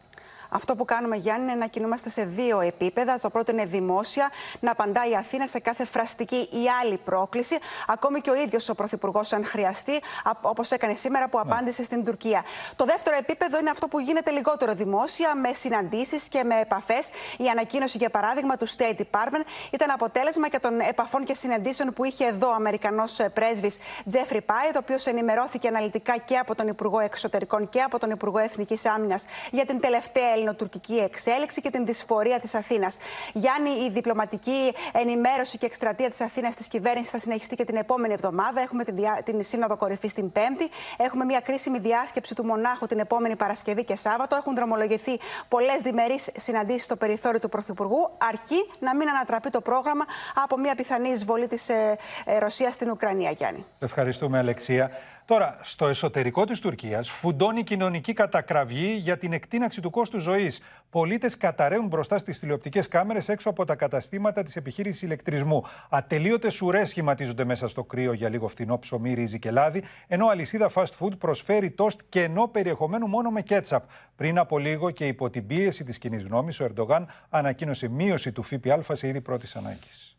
[0.50, 3.20] Αυτό που κάνουμε, Γιάννη, είναι να κινούμαστε σε δύο επίπεδα.
[3.20, 4.30] Το πρώτο είναι δημόσια,
[4.60, 7.58] να απαντά η Αθήνα σε κάθε φραστική ή άλλη πρόκληση.
[7.88, 10.02] Ακόμη και ο ίδιος ο Πρωθυπουργός, αν χρειαστεί,
[10.42, 11.52] όπως έκανε σήμερα που ναι.
[11.52, 12.44] απάντησε στην Τουρκία.
[12.76, 17.10] Το δεύτερο επίπεδο είναι αυτό που γίνεται λιγότερο δημόσια, με συναντήσεις και με επαφές.
[17.38, 22.04] Η ανακοίνωση, για παράδειγμα, του State Department ήταν αποτέλεσμα και των επαφών και συναντήσεων που
[22.04, 23.78] είχε εδώ ο Αμερικανός πρέσβης
[24.10, 28.38] Τζέφρι Πάιτ, ο οποίος ενημερώθηκε αναλυτικά και από τον Υπουργό Εξωτερικών και από τον Υπουργό
[28.38, 32.98] Εθνικής Άμυνας για την τελευταία ελληνοτουρκική εξέλιξη και την δυσφορία της Αθήνας.
[33.34, 38.14] Γιάννη, η διπλωματική ενημέρωση και εκστρατεία της Αθήνας τη κυβέρνηση θα συνεχιστεί και την επόμενη
[38.14, 38.62] εβδομάδα.
[38.62, 39.22] Έχουμε την, διά...
[39.26, 40.70] την Σύνοδο Κορυφής την Πέμπτη.
[40.98, 44.36] Έχουμε μια κρίσιμη διάσκεψη του Μονάχου την επόμενη Παρασκευή και Σάββατο.
[44.36, 50.06] Έχουν δρομολογηθεί πολλές διμερείς συναντήσεις στο περιθώριο του Πρωθυπουργού, αρκεί να μην ανατραπεί το πρόγραμμα
[50.44, 53.66] από μια πιθανή εισβολή της ε, ε, Ρωσίας στην Ουκρανία, Γιάννη.
[53.80, 54.92] Ευχαριστούμε, Αλεξία.
[55.28, 60.62] Τώρα, στο εσωτερικό της Τουρκίας φουντώνει κοινωνική κατακραυγή για την εκτείναξη του κόστους ζωής.
[60.90, 65.64] Πολίτες καταραίουν μπροστά στις τηλεοπτικές κάμερες έξω από τα καταστήματα της επιχείρησης ηλεκτρισμού.
[65.90, 70.72] Ατελείωτες ουρές σχηματίζονται μέσα στο κρύο για λίγο φθηνό ψωμί, ρύζι και λάδι, ενώ αλυσίδα
[70.74, 73.84] fast food προσφέρει τόστ κενό περιεχομένου μόνο με κέτσαπ.
[74.16, 78.44] Πριν από λίγο και υπό την πίεση της κοινής γνώμης, ο Ερντογάν ανακοίνωσε μείωση του
[78.44, 80.18] ΦΠΑ σε είδη πρώτης ανάγκης.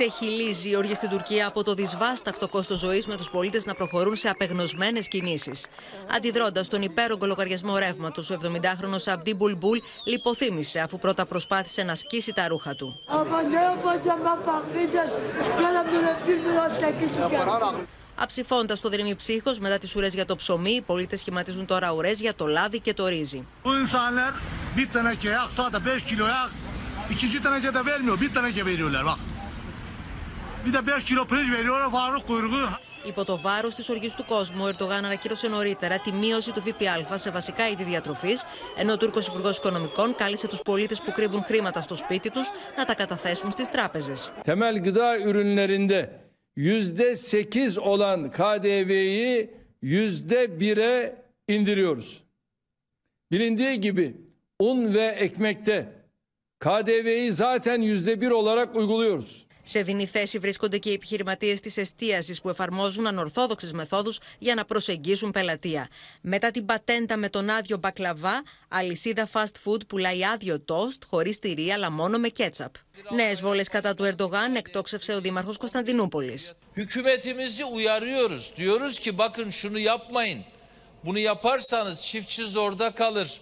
[0.00, 4.16] Ξεχυλίζει η όργια στην Τουρκία από το δυσβάσταχτο κόστος ζωής με τους πολίτες να προχωρούν
[4.16, 5.66] σε απεγνωσμένες κινήσεις.
[6.16, 12.32] Αντιδρώντας τον υπέρογκο λογαριασμό ρεύματος, ο 70χρονο Αμπτί Μπουλμπούλ λιποθύμησε αφού πρώτα προσπάθησε να σκίσει
[12.32, 13.00] τα ρούχα του.
[18.14, 22.20] Αψηφώντας το δρυμή ψύχος μετά τις ουρές για το ψωμί, οι πολίτες σχηματίζουν τώρα ουρές
[22.20, 23.46] για το λάδι και το ρύζι.
[33.04, 37.16] Υπό το βάρος της οργής του κόσμου, ο Ερντογάν ανακοίνωσε νωρίτερα τη μείωση του ΦΠΑ
[37.16, 38.44] σε βασικά είδη διατροφής,
[38.76, 42.84] ενώ ο Τούρκος Υπουργός Οικονομικών κάλεσε τους πολίτες που κρύβουν χρήματα στο σπίτι τους να
[42.84, 44.32] τα καταθέσουν στις τράπεζες.
[44.44, 46.20] Temel gıda ürünlerinde
[46.56, 49.50] %8 olan KDV'yi
[49.82, 52.22] %1'e indiriyoruz.
[53.30, 54.16] Bilindiği gibi
[54.58, 55.88] un ve ekmekte
[56.58, 59.49] KDV'yi zaten %1 olarak uyguluyoruz.
[59.72, 64.64] Σε δινή θέση βρίσκονται και οι επιχειρηματίες της εστίασης που εφαρμόζουν ανορθόδοξες μεθόδους για να
[64.64, 65.88] προσεγγίσουν πελατεία.
[66.20, 71.70] Μετά την πατέντα με τον άδειο μπακλαβά, αλυσίδα fast food πουλάει άδειο τόστ χωρίς τυρί
[71.70, 72.72] αλλά μόνο με κέτσαπ.
[73.14, 76.54] Νέες βόλες κατά του Ερντογάν εκτόξευσε ο Δήμαρχος Κωνσταντινούπολης.
[76.76, 78.52] Hükümetimizi uyarıyoruz.
[78.56, 80.44] Diyoruz ki bakın şunu yapmayın.
[81.04, 83.40] Bunu yaparsanız çiftçi zorda kalır.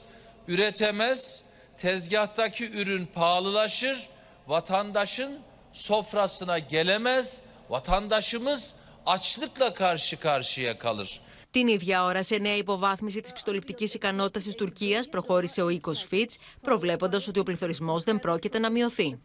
[0.48, 1.44] Üretemez.
[1.78, 4.08] Tezgahtaki ürün pahalılaşır.
[4.46, 8.74] Vatandaşın sofrasına gelemez, vatandaşımız
[9.06, 11.20] açlıkla karşı karşıya kalır.
[11.52, 16.38] Την ίδια ώρα, σε νέα υποβάθμιση της πιστοληπτικής ικανότητας της Τουρκίας, προχώρησε ο οίκος Φίτς,
[16.60, 19.18] προβλέποντας ότι ο πληθωρισμός δεν πρόκειται να μειωθεί.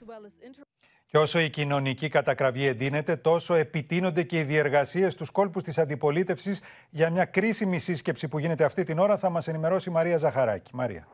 [1.06, 6.62] Και όσο η κοινωνική κατακραυγή εντείνεται, τόσο επιτείνονται και οι διεργασίες στους κόλπους της αντιπολίτευσης
[6.90, 9.18] για μια κρίσιμη σύσκεψη που γίνεται αυτή την ώρα.
[9.18, 10.72] Θα μας ενημερώσει η Μαρία Ζαχαράκη.
[10.74, 11.08] Μαρία.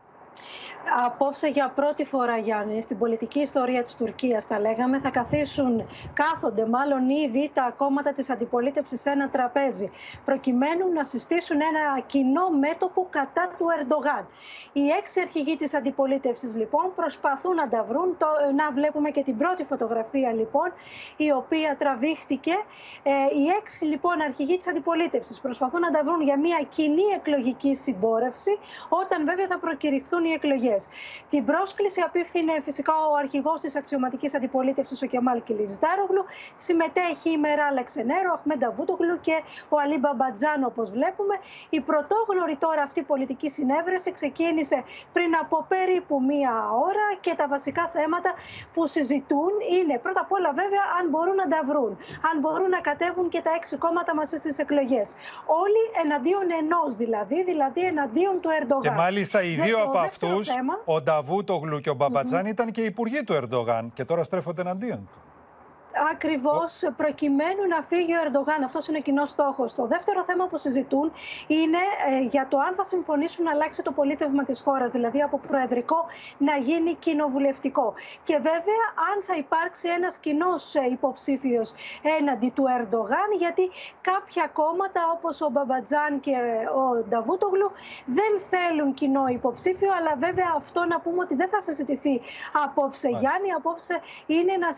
[1.06, 6.66] Απόψε για πρώτη φορά, Γιάννη, στην πολιτική ιστορία της Τουρκίας, θα λέγαμε, θα καθίσουν, κάθονται
[6.68, 9.92] μάλλον ήδη τα κόμματα της αντιπολίτευσης σε ένα τραπέζι,
[10.26, 14.28] προκειμένου να συστήσουν ένα κοινό μέτωπο κατά του Ερντογάν.
[14.74, 18.18] Οι έξι αρχηγοί της αντιπολίτευσης, λοιπόν, προσπαθούν να τα βρουν.
[18.18, 20.74] Το, να βλέπουμε και την πρώτη φωτογραφία, λοιπόν,
[21.18, 22.54] η οποία τραβήχτηκε.
[23.04, 27.76] Ε, οι έξι, λοιπόν, αρχηγοί της αντιπολίτευσης προσπαθούν να τα βρουν για μια κοινή εκλογική
[27.76, 28.58] συμπόρευση,
[28.90, 30.90] όταν βέβαια θα προκηρυχθούν οι εκλογές.
[31.30, 36.24] Την πρόσκληση απίφθινε φυσικά ο αρχηγός της αξιωματικής αντιπολίτευσης, ο Κεμάλ Κιλιζδάρογλου.
[36.58, 39.36] Συμμετέχει η Μεράλα Ξενέρο, ο Αχμέντα Βούτογλου και
[39.70, 41.36] ο Αλή Μπαμπατζάν, όπως βλέπουμε.
[41.70, 46.54] Η πρωτόγνωρη τώρα αυτή πολιτική συνέβρεση ξεκίνησε πριν από περίπου μία
[46.88, 48.34] ώρα και τα βασικά θέματα
[48.74, 51.98] που συζητούν είναι πρώτα απ' όλα βέβαια αν μπορούν να τα βρουν,
[52.32, 55.16] αν μπορούν να κατέβουν και τα έξι κόμματα μαζί στις εκλογές.
[55.46, 58.94] Όλοι εναντίον ενός δηλαδή, δηλαδή εναντίον του Ερντογάν.
[58.94, 60.48] Και μάλιστα οι δύο από αυτούς
[60.86, 65.29] ο Νταβούτογλου και ο Μπαμπατζάν ήταν και υπουργοί του Ερντογάν και τώρα στρέφονται εναντίον του.
[66.12, 68.64] Ακριβώς προκειμένου να φύγει ο Ερντογάν.
[68.64, 69.74] Αυτός είναι ο κοινός στόχος.
[69.76, 71.12] Το δεύτερο θέμα που συζητούν
[71.48, 75.38] είναι ε, για το αν θα συμφωνήσουν να αλλάξει το πολίτευμα της χώρας, δηλαδή από
[75.48, 76.06] προεδρικό
[76.38, 77.94] να γίνει κοινοβουλευτικό.
[78.24, 81.74] Και βέβαια, αν θα υπάρξει ένας κοινός ε, υποψήφιος
[82.20, 83.70] έναντι του Ερντογάν, γιατί
[84.02, 86.36] κάποια κόμματα όπως ο Μπαμπατζάν και
[86.82, 87.72] ο Νταβούτογλου
[88.06, 92.22] δεν θέλουν κοινό υποψήφιο, αλλά βέβαια αυτό να πούμε ότι δεν θα συζητηθεί
[92.64, 93.52] απόψε, Γιάννη.
[93.58, 94.70] Απόψε είναι να,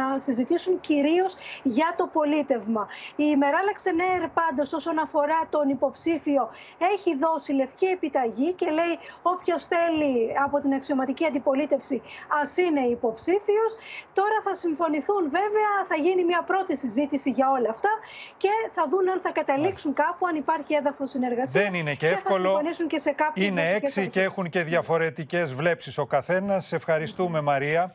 [0.00, 2.88] να συζητήσουμε μιλήσουν κυρίως για το πολίτευμα.
[3.16, 6.50] Η Μεράλα Ξενέρ, πάντως, όσον αφορά τον υποψήφιο,
[6.94, 12.02] έχει δώσει λευκή επιταγή και λέει όποιος θέλει από την αξιωματική αντιπολίτευση
[12.40, 13.70] ας είναι υποψήφιος.
[14.12, 17.90] Τώρα θα συμφωνηθούν βέβαια, θα γίνει μια πρώτη συζήτηση για όλα αυτά
[18.36, 21.64] και θα δουν αν θα καταλήξουν κάπου, αν υπάρχει έδαφος συνεργασίας.
[21.64, 22.60] Δεν είναι και εύκολο.
[22.86, 26.72] Και σε είναι έξι και έχουν και διαφορετικές βλέψεις ο καθένας.
[26.72, 27.94] Ευχαριστούμε, Μαρία.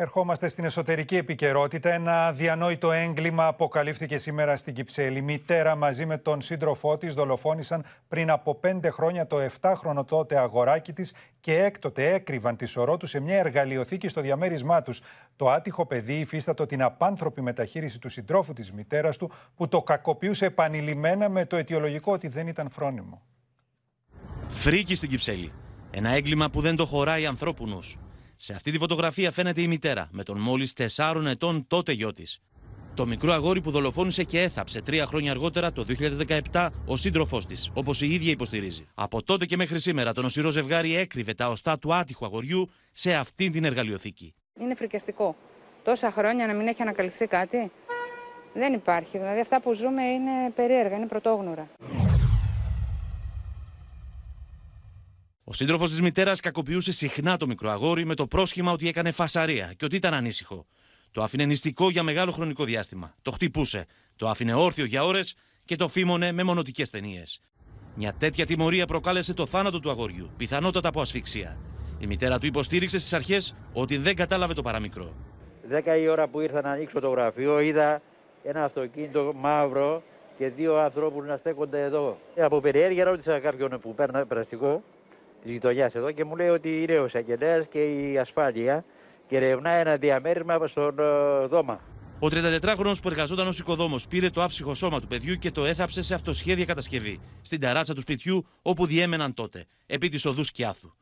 [0.00, 1.92] Ερχόμαστε στην εσωτερική επικαιρότητα.
[1.92, 5.22] Ένα διανόητο έγκλημα αποκαλύφθηκε σήμερα στην Κυψέλη.
[5.22, 10.92] Μητέρα μαζί με τον σύντροφό της δολοφόνησαν πριν από πέντε χρόνια το 7χρονο τότε αγοράκι
[10.92, 15.00] της και έκτοτε έκρυβαν τη σωρό του σε μια εργαλειοθήκη στο διαμέρισμά τους.
[15.36, 20.46] Το άτυχο παιδί υφίστατο την απάνθρωπη μεταχείριση του συντρόφου της μητέρας του, που το κακοποιούσε
[20.46, 23.22] επανειλημμένα με το αιτιολογικό ότι δεν ήταν φρόνιμο.
[24.48, 25.52] Φρίκη στην Κυψέλη.
[25.90, 27.66] Ένα έγκλημα που δεν το χωράει ανθρώπου
[28.40, 32.38] σε αυτή τη φωτογραφία φαίνεται η μητέρα με τον μόλις 4 ετών τότε γιο της.
[32.94, 35.84] Το μικρό αγόρι που δολοφόνησε και έθαψε τρία χρόνια αργότερα, το
[36.52, 38.86] 2017, ο σύντροφός της, όπως η ίδια υποστηρίζει.
[38.94, 43.14] Από τότε και μέχρι σήμερα, το νοσηρό ζευγάρι έκρυβε τα οστά του άτυχου αγοριού σε
[43.14, 44.34] αυτή την εργαλειοθήκη.
[44.60, 45.36] Είναι φρικιαστικό.
[45.84, 47.70] Τόσα χρόνια να μην έχει ανακαλυφθεί κάτι.
[48.54, 49.18] Δεν υπάρχει.
[49.18, 51.68] Δηλαδή, αυτά που ζούμε είναι περίεργα, είναι πρωτόγνωρα.
[55.50, 59.72] Ο σύντροφος της μητέρας κακοποιούσε συχνά το μικρό αγόρι με το πρόσχημα ότι έκανε φασαρία
[59.76, 60.66] και ότι ήταν ανήσυχο.
[61.10, 63.14] Το άφηνε νηστικό για μεγάλο χρονικό διάστημα.
[63.22, 65.34] Το χτυπούσε, το άφηνε όρθιο για ώρες
[65.64, 67.40] και το φήμωνε με μονοτικές ταινίες.
[67.94, 71.58] Μια τέτοια τιμωρία προκάλεσε το θάνατο του αγοριού, πιθανότατα από ασφυξία.
[71.98, 75.12] Η μητέρα του υποστήριξε στις αρχές ότι δεν κατάλαβε το παραμικρό.
[75.62, 78.02] Δέκα η ώρα που ήρθα να ανοίξω το γραφείο, είδα
[78.42, 80.02] ένα αυτοκίνητο μαύρο
[80.38, 82.18] και δύο ανθρώπους να στέκονται εδώ.
[82.36, 84.82] Από περιέργεια ρώτησα κάποιον που παίρνει περαστικό
[85.42, 88.84] τη γειτονιάς εδώ και μου λέει ότι είναι ο εισαγγελέας και η ασφάλεια
[89.26, 91.80] και ερευνά ένα διαμέρισμα στον ε, δώμα.
[92.20, 96.02] Ο 34χρονο που εργαζόταν ως οικοδόμος πήρε το άψυχο σώμα του παιδιού και το έθαψε
[96.02, 100.92] σε αυτοσχέδια κατασκευή, στην ταράτσα του σπιτιού όπου διέμεναν τότε, επί της οδούς Σκιάθου.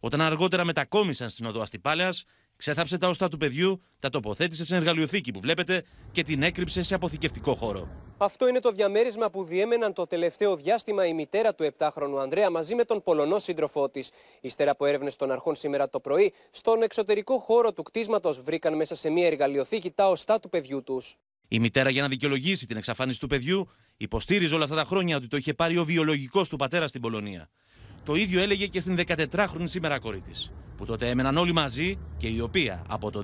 [0.00, 2.12] Όταν αργότερα μετακόμισαν στην οδό Αστυπάλαια,
[2.56, 6.94] ξέθαψε τα οστά του παιδιού, τα τοποθέτησε σε εργαλειοθήκη που βλέπετε και την έκρυψε σε
[6.94, 8.05] αποθηκευτικό χώρο.
[8.18, 12.74] Αυτό είναι το διαμέρισμα που διέμεναν το τελευταίο διάστημα η μητέρα του 7χρονου Ανδρέα μαζί
[12.74, 14.10] με τον Πολωνό σύντροφό της.
[14.40, 18.94] Ύστερα από έρευνε των αρχών σήμερα το πρωί, στον εξωτερικό χώρο του κτίσματος βρήκαν μέσα
[18.94, 21.16] σε μια εργαλειοθήκη τα οστά του παιδιού τους.
[21.48, 25.26] Η μητέρα, για να δικαιολογήσει την εξαφάνιση του παιδιού, υποστήριζε όλα αυτά τα χρόνια ότι
[25.26, 27.48] το είχε πάρει ο βιολογικός του πατέρας στην Πολωνία.
[28.04, 32.28] Το ίδιο έλεγε και στην 14χρονη σήμερα κόρη της, που τότε έμεναν όλοι μαζί και
[32.28, 33.22] η οποία από το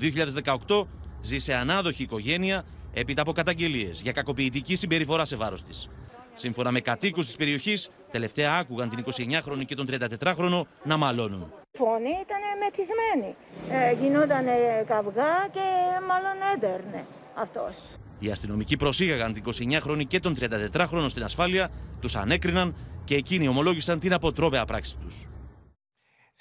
[0.68, 0.86] 2018
[1.22, 5.88] ζει σε ανάδοχη οικογένεια έπειτα από καταγγελίες για κακοποιητική συμπεριφορά σε βάρος της.
[6.34, 11.52] Σύμφωνα με κατοίκους της περιοχής, τελευταία άκουγαν την 29χρονη και τον 34χρονο να μαλώνουν.
[11.72, 13.34] Η φωνή ήταν μεθυσμένη.
[13.70, 14.44] Ε, γινόταν
[14.86, 15.60] καυγά και
[16.08, 17.74] μάλλον έντερνε αυτός.
[18.18, 21.68] Οι αστυνομικοί προσήγαγαν την 29χρονη και τον 34χρονο στην ασφάλεια,
[22.00, 22.74] τους ανέκριναν
[23.04, 25.26] και εκείνοι ομολόγησαν την αποτρόπαια πράξη τους.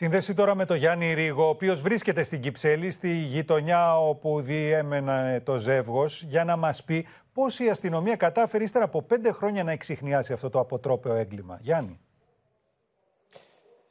[0.02, 5.42] Σύνδεση τώρα με τον Γιάννη Ρίγο, ο οποίος βρίσκεται στην Κυψέλη, στη γειτονιά όπου διέμενε
[5.46, 9.72] το ζεύγος, για να μας πει πώς η αστυνομία κατάφερε ύστερα από πέντε χρόνια να
[9.72, 11.60] εξηχνιάσει αυτό το αποτρόπαιο έγκλημα.
[11.62, 12.00] Γιάννη.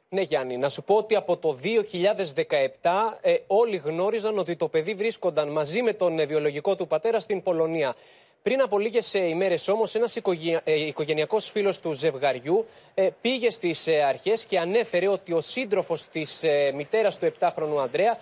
[0.09, 2.89] Ναι, Γιάννη, να σου πω ότι από το 2017
[3.21, 7.43] ε, όλοι γνώριζαν ότι το παιδί βρίσκονταν μαζί με τον ε, βιολογικό του πατέρα στην
[7.43, 7.95] Πολωνία.
[8.43, 10.15] Πριν από λίγες ημέρες όμως, ένας
[10.63, 16.07] ε, οικογενειακός φίλος του ζευγαριού ε, πήγε στις ε, αρχές και ανέφερε ότι ο σύντροφος
[16.07, 18.17] της μητέρας του 7χρονου Ανδρέα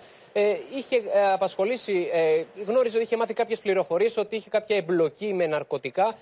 [0.76, 1.02] είχε
[1.32, 2.08] απασχολήσει,
[2.66, 6.16] γνώριζε ότι είχε μάθει κάποιες πληροφορίες ότι είχε κάποια εμπλοκή με ναρκωτικά,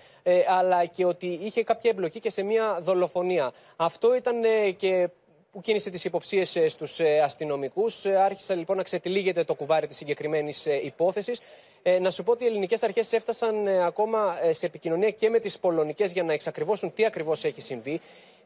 [0.47, 3.53] αλλά και ότι είχε κάποια εμπλοκή και σε μια δολοφονία.
[3.77, 4.37] Αυτό ήταν
[4.77, 5.09] και
[5.53, 8.07] που κίνησε τις υποψίες στους αστυνομικούς.
[8.07, 11.41] Άρχισε λοιπόν να ξετυλίγεται το κουβάρι της συγκεκριμένης υπόθεσης.
[11.83, 15.31] Ε, να σου πω ότι οι ελληνικές αρχές έφτασαν ε, ακόμα ε, σε επικοινωνία και
[15.31, 18.01] με τις πολωνικές για να εξακριβώσουν τι ακριβώς έχει συμβεί.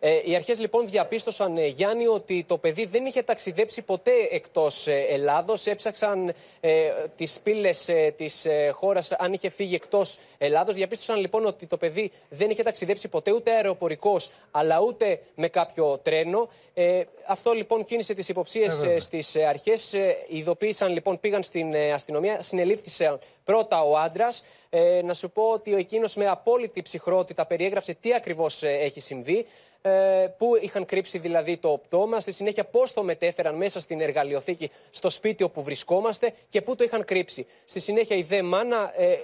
[0.05, 4.87] Ε, οι αρχές λοιπόν διαπίστωσαν, ε, Γιάννη, ότι το παιδί δεν είχε ταξιδέψει ποτέ εκτός
[4.87, 5.67] ε, Ελλάδος.
[5.67, 10.75] Έψαξαν ε, τις πύλες ε, της χώρας αν είχε φύγει εκτός Ελλάδος.
[10.75, 15.99] Διαπίστωσαν λοιπόν ότι το παιδί δεν είχε ταξιδέψει ποτέ ούτε αεροπορικός, αλλά ούτε με κάποιο
[16.03, 16.49] τρένο.
[16.75, 19.95] Ε, αυτό λοιπόν κίνησε τις υποψίες ε, στις αρχές.
[20.29, 24.45] Ειδοποίησαν λοιπόν, πήγαν στην αστυνομία, συνελήφθησαν πρώτα ο άντρας.
[24.71, 29.47] Ε, να σου πω ότι εκείνος με απόλυτη ψυχρότητα περιέγραψε τι ακριβώς έχει συμβεί.
[29.85, 34.71] Ε, πού είχαν κρύψει δηλαδή το πτώμα, στη συνέχεια πώς το μετέφεραν μέσα στην εργαλειοθήκη
[34.91, 37.47] στο σπίτι όπου βρισκόμαστε και πού το είχαν κρύψει.
[37.65, 39.17] Στη συνέχεια η δε μάνα, ε,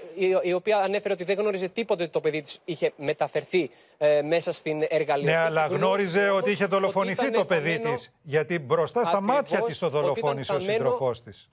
[0.42, 4.52] η, οποία ανέφερε ότι δεν γνώριζε τίποτε ότι το παιδί της είχε μεταφερθεί ε, μέσα
[4.52, 5.38] στην εργαλειοθήκη.
[5.38, 8.12] Ναι, αλλά γνώριζε ότι είχε δολοφονηθεί το παιδί της.
[8.22, 11.48] Γιατί μπροστά στα μάτια της το δολοφόνησε ο σύντροφός της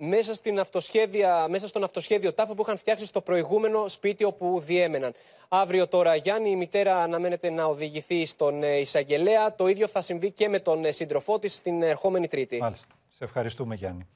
[0.00, 5.12] μέσα, στην αυτοσχέδια, μέσα στον αυτοσχέδιο τάφο που είχαν φτιάξει στο προηγούμενο σπίτι όπου διέμεναν.
[5.48, 9.54] Αύριο τώρα, Γιάννη, η μητέρα αναμένεται να οδηγηθεί στον ε, εισαγγελέα.
[9.54, 12.58] Το ίδιο θα συμβεί και με τον ε, σύντροφό της την ερχόμενη Τρίτη.
[12.58, 12.94] Μάλιστα.
[13.08, 14.06] Σε ευχαριστούμε, Γιάννη.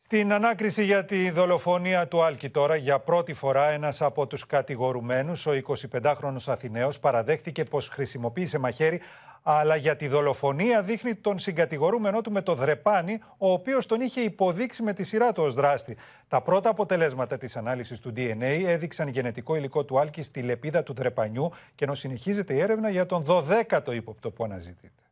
[0.00, 5.46] Στην ανάκριση για τη δολοφονία του Άλκη τώρα, για πρώτη φορά ένας από τους κατηγορουμένους,
[5.46, 9.00] ο 25χρονος Αθηναίος, παραδέχτηκε πως χρησιμοποίησε μαχαίρι
[9.42, 14.20] αλλά για τη δολοφονία δείχνει τον συγκατηγορούμενό του με το δρεπάνι, ο οποίος τον είχε
[14.20, 15.96] υποδείξει με τη σειρά του ως δράστη.
[16.28, 20.92] Τα πρώτα αποτελέσματα της ανάλυσης του DNA έδειξαν γενετικό υλικό του Άλκης στη λεπίδα του
[20.92, 25.02] δρεπανιού και ενώ συνεχίζεται η έρευνα για τον 12ο ύποπτο που αναζητείται.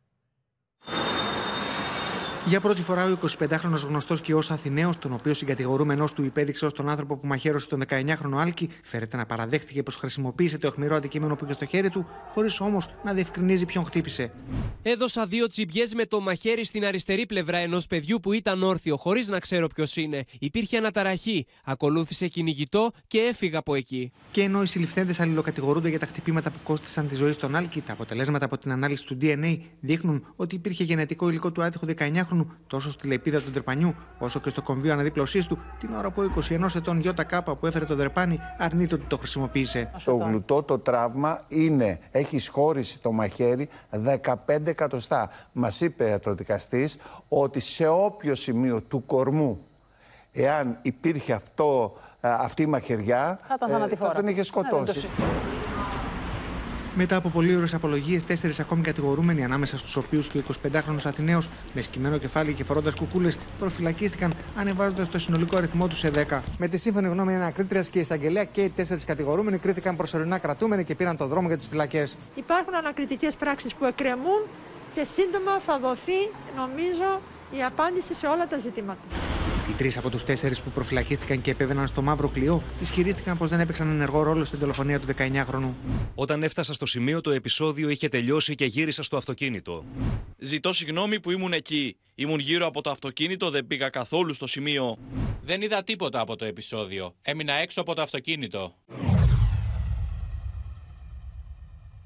[2.49, 6.73] Για πρώτη φορά, ο 25χρονο γνωστός και ως Αθηναίος, τον οποίο συγκατηγορούμενος του υπέδειξε ως
[6.73, 11.35] τον άνθρωπο που μαχαίρωσε τον 19χρονο Άλκη, φέρεται να παραδέχτηκε πως χρησιμοποίησε το αιχμηρό αντικείμενο
[11.35, 14.31] που είχε στο χέρι του, χωρίς όμως να διευκρινίζει ποιον χτύπησε.
[14.81, 19.27] Έδωσα δύο τσιμπιές με το μαχαίρι στην αριστερή πλευρά ενός παιδιού που ήταν όρθιο, χωρίς
[19.27, 20.25] να ξέρω ποιος είναι.
[20.39, 21.45] Υπήρχε αναταραχή.
[21.63, 24.11] Ακολούθησε κυνηγητό και έφυγα από εκεί.
[24.31, 27.93] Και ενώ οι συλληφθέντες αλληλοκατηγορούνται για τα χτυπήματα που κόστησαν τη ζωή στον Άλκη, τα
[27.93, 32.91] αποτελέσματα από την ανάλυση του DNA δείχνουν ότι υπήρχε γενετικό υλικό του άτυχου 19χρονου τόσο
[32.91, 36.75] στη λεπίδα του Δρεπανιού όσο και στο κομβίο αναδίπλωσής του την ώρα που ο 21
[36.75, 39.91] ετών ΙΚ που έφερε το Δρεπάνι αρνείται ότι το χρησιμοποίησε.
[40.05, 43.69] Το γλουτό το τραύμα είναι, έχει σχόρηση το μαχαίρι
[44.47, 45.29] 15 εκατοστά.
[45.51, 46.97] Μας είπε ο ιατροδικαστής
[47.27, 49.59] ότι σε όποιο σημείο του κορμού
[50.31, 55.07] εάν υπήρχε αυτό, αυτή η μαχαιριά, θα, ε, θα τον είχε σκοτώσει.
[57.01, 61.49] Μετά από πολύ ώρε απολογίες, τέσσερις ακόμη κατηγορούμενοι, ανάμεσα στους οποίους και ο 25χρονο Αθηναίος,
[61.73, 66.43] με σκυμμένο κεφάλι και φορώντας κουκούλες, προφυλακίστηκαν, ανεβάζοντας το συνολικό αριθμό τους σε 10.
[66.57, 70.95] Με τη σύμφωνη γνώμη ανακρίτρια και εισαγγελέα και οι τέσσερις κατηγορούμενοι κρίθηκαν προσωρινά κρατούμενοι και
[70.95, 72.17] πήραν το δρόμο για τις φυλακές.
[72.35, 74.41] Υπάρχουν ανακριτικές πράξεις που εκκρεμούν
[74.93, 79.28] και σύντομα θα δοθεί, νομίζω, η απάντηση σε όλα τα ζητήματα.
[79.69, 83.59] Οι τρεις από τους τέσσερις που προφυλακίστηκαν και επέβαιναν στο μαύρο κλειό ισχυρίστηκαν πως δεν
[83.59, 85.73] έπαιξαν ενεργό ρόλο στην δολοφονία του 19χρονου.
[86.15, 89.83] Όταν έφτασα στο σημείο, το επεισόδιο είχε τελειώσει και γύρισα στο αυτοκίνητο.
[90.37, 91.95] Ζητώ συγγνώμη που ήμουν εκεί.
[92.15, 94.97] Ήμουν γύρω από το αυτοκίνητο, δεν πήγα καθόλου στο σημείο.
[95.41, 97.15] Δεν είδα τίποτα από το επεισόδιο.
[97.21, 98.75] Έμεινα έξω από το αυτοκίνητο.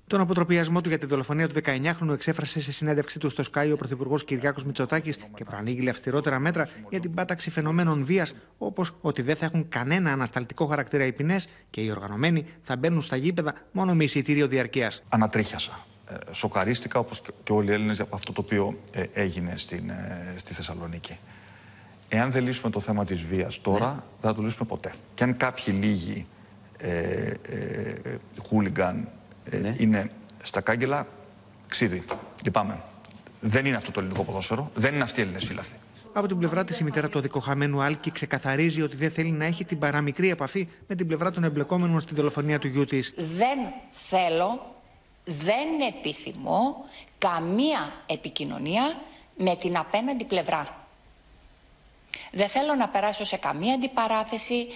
[0.07, 3.75] Τον αποτροπιασμό του για τη δολοφονία του 19χρονου εξέφρασε σε συνέντευξή του στο Sky ο
[3.75, 9.35] Πρωθυπουργός Κυριάκος Μητσοτάκης και προανήγγειλε αυστηρότερα μέτρα για την πάταξη φαινομένων βίας, όπως ότι δεν
[9.35, 13.95] θα έχουν κανένα ανασταλτικό χαρακτήρα οι ποινές και οι οργανωμένοι θα μπαίνουν στα γήπεδα μόνο
[13.95, 15.03] με εισιτήριο διαρκείας.
[15.09, 15.85] Ανατρίχιασα.
[16.09, 20.33] Ε, σοκαρίστηκα όπως και όλοι οι Έλληνες από αυτό το οποίο ε, έγινε στην, ε,
[20.35, 21.17] στη Θεσσαλονίκη.
[22.09, 24.01] Εάν δεν λύσουμε το θέμα της βίας τώρα, ναι.
[24.21, 24.91] δεν θα το λύσουμε ποτέ.
[25.13, 26.27] Και αν κάποιοι λίγοι
[26.77, 29.09] ε, ε, χούλιγκαν ε,
[29.51, 29.75] ναι.
[29.77, 30.11] είναι
[30.43, 31.07] στα κάγκελα
[31.67, 32.03] ξύδι.
[32.43, 32.79] Λυπάμαι.
[33.41, 35.73] Δεν είναι αυτό το ελληνικό ποδόσφαιρο, δεν είναι αυτοί οι Έλληνες φύλαθοι.
[36.13, 39.65] Από την πλευρά της, η μητέρα του αδικοχαμένου Άλκη ξεκαθαρίζει ότι δεν θέλει να έχει
[39.65, 43.13] την παραμικρή επαφή με την πλευρά των εμπλεκόμενων στη δολοφονία του γιού της.
[43.15, 43.57] Δεν
[43.91, 44.75] θέλω,
[45.23, 46.75] δεν επιθυμώ
[47.17, 49.01] καμία επικοινωνία
[49.37, 50.85] με την απέναντι πλευρά.
[52.31, 54.67] Δεν θέλω να περάσω σε καμία αντιπαράθεση,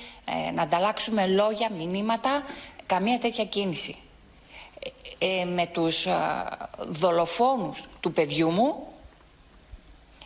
[0.47, 2.43] ε, να ανταλλάξουμε λόγια, μηνύματα,
[2.85, 3.95] καμία τέτοια κίνηση.
[5.17, 6.07] Ε, με τους
[6.87, 8.87] δολοφόνους του παιδιού μου,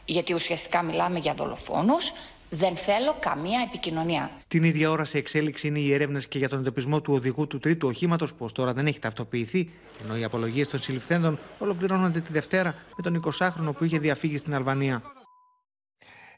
[0.06, 2.12] γιατί ουσιαστικά μιλάμε για δολοφόνους,
[2.54, 4.32] δεν θέλω καμία επικοινωνία.
[4.48, 7.60] Την ίδια ώρα σε εξέλιξη είναι οι έρευνες και για τον εντοπισμό του οδηγού του
[7.60, 12.32] τρίτου οχήματος, που ως τώρα δεν έχει ταυτοποιηθεί, ενώ οι απολογίες των συλληφθέντων ολοκληρώνονται τη
[12.32, 15.02] Δευτέρα με τον 20χρονο που είχε διαφύγει στην Αλβανία.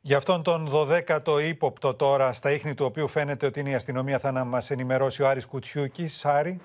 [0.01, 4.19] Για αυτόν τον 12ο ύποπτο τώρα, στα ίχνη του οποίου φαίνεται ότι είναι η αστυνομία,
[4.19, 6.25] θα να μας ενημερώσει ο Άρης Κουτσιούκης.
[6.25, 6.59] Άρη.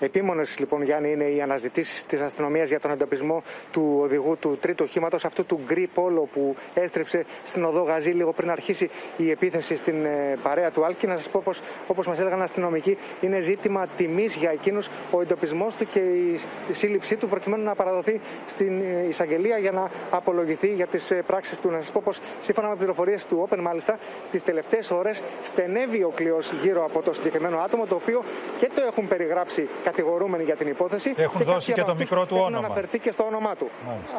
[0.00, 4.84] Επίμονες λοιπόν, Γιάννη, είναι οι αναζητήσεις της αστυνομίας για τον εντοπισμό του οδηγού του τρίτου
[4.88, 9.76] οχήματος, αυτού του γκρι πόλο που έστριψε στην οδό Γαζή λίγο πριν αρχίσει η επίθεση
[9.76, 11.06] στην ε, παρέα του Άλκη.
[11.06, 15.74] Να σας πω πως, όπως μας έλεγαν αστυνομικοί, είναι ζήτημα τιμής για εκείνους ο εντοπισμός
[15.74, 20.86] του και η σύλληψή του, προκειμένου να παραδοθεί στην ε, εισαγγελία για να απολογηθεί για
[20.86, 21.70] τις ε, πράξεις του.
[21.70, 23.98] Να σας πω πως, σύμφωνα με πληροφορίες του Open, μάλιστα,
[24.30, 28.22] τις τελευταίες ώρες στενεύει ο κλειός γύρω από το συγκεκριμένο άτομο, το οποίο
[28.58, 31.14] και το έχουν περιγράψει κατηγορούμενοι για την υπόθεση.
[31.16, 32.50] Έχουν και δώσει και το μικρό του όνομα.
[32.50, 33.70] Να αναφερθεί και στο όνομά του.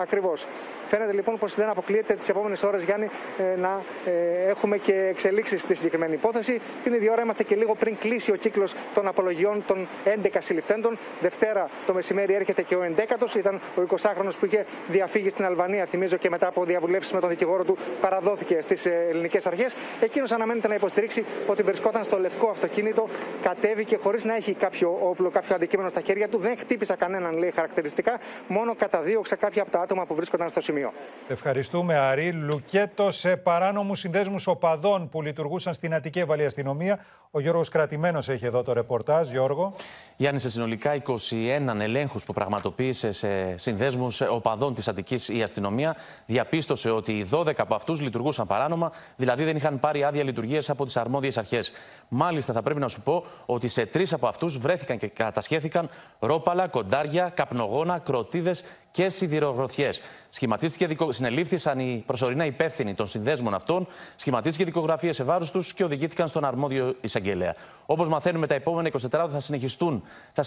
[0.02, 0.48] Ακριβώς.
[0.88, 5.62] Φαίνεται λοιπόν πως δεν αποκλείεται τις επόμενες ώρες, Γιάννη, ε, να ε, έχουμε και εξελίξεις
[5.62, 6.62] στη συγκεκριμένη υπόθεση.
[6.84, 9.88] Την ίδια ώρα είμαστε και λίγο πριν κλείσει ο κύκλος των απολογιών των
[10.24, 10.98] 11 συλληφθέντων.
[11.22, 13.36] Δευτέρα το μεσημέρι έρχεται και ο 11ο.
[13.36, 17.30] Ήταν ο 20χρονο που είχε διαφύγει στην Αλβανία, θυμίζω, και μετά από διαβουλεύσεις με τον
[17.30, 19.76] δικηγόρο του παραδόθηκε στις ε, ελληνικές αρχές.
[20.00, 23.08] Εκείνος αναμένεται να υποστηρίξει ότι βρισκόταν στο λευκό αυτοκίνητο,
[23.42, 26.38] κατέβηκε χωρίς να έχει κάποιο όπλο, κάποιο αντικείμενο στα χέρια του.
[26.38, 28.20] Δεν χτύπησα κανέναν, λέει χαρακτηριστικά.
[28.48, 30.94] Μόνο καταδίωξα κάποια από τα άτομα που βρίσκονταν στο σημείο.
[31.28, 32.32] Ευχαριστούμε, Αρή.
[32.32, 37.00] Λουκέτο σε παράνομου συνδέσμου οπαδών που λειτουργούσαν στην Αττική Εβαλή Αστυνομία.
[37.32, 39.32] Ο Γιώργος Κρατημένος έχει εδώ το ρεπορτάζ.
[39.32, 39.74] Γιώργο.
[40.18, 46.90] Γιάννη, σε συνολικά 21 ελέγχους που πραγματοποίησε σε συνδέσμους οπαδών της Αττικής η αστυνομία, διαπίστωσε
[46.90, 50.98] ότι οι 12 από αυτούς λειτουργούσαν παράνομα, δηλαδή δεν είχαν πάρει άδεια λειτουργίας από τις
[50.98, 51.72] αρμόδιες αρχές.
[52.08, 55.90] Μάλιστα, θα πρέπει να σου πω ότι σε τρεις από αυτούς βρέθηκαν και κατά κατασχέθηκαν
[56.20, 60.02] ρόπαλα, κοντάρια, καπνογόνα, κροτίδες και σιδηρογροθιές.
[60.36, 66.28] Σχηματίστηκε, συνελήφθησαν οι προσωρινά υπεύθυνοι των συνδέσμων αυτών, σχηματίστηκε δικογραφία σε βάρος τους και οδηγήθηκαν
[66.28, 67.56] στον αρμόδιο εισαγγελέα.
[67.86, 70.44] Όπως μαθαίνουμε, τα επόμενα 24 ώρα θα, συνεχιστούν, θα,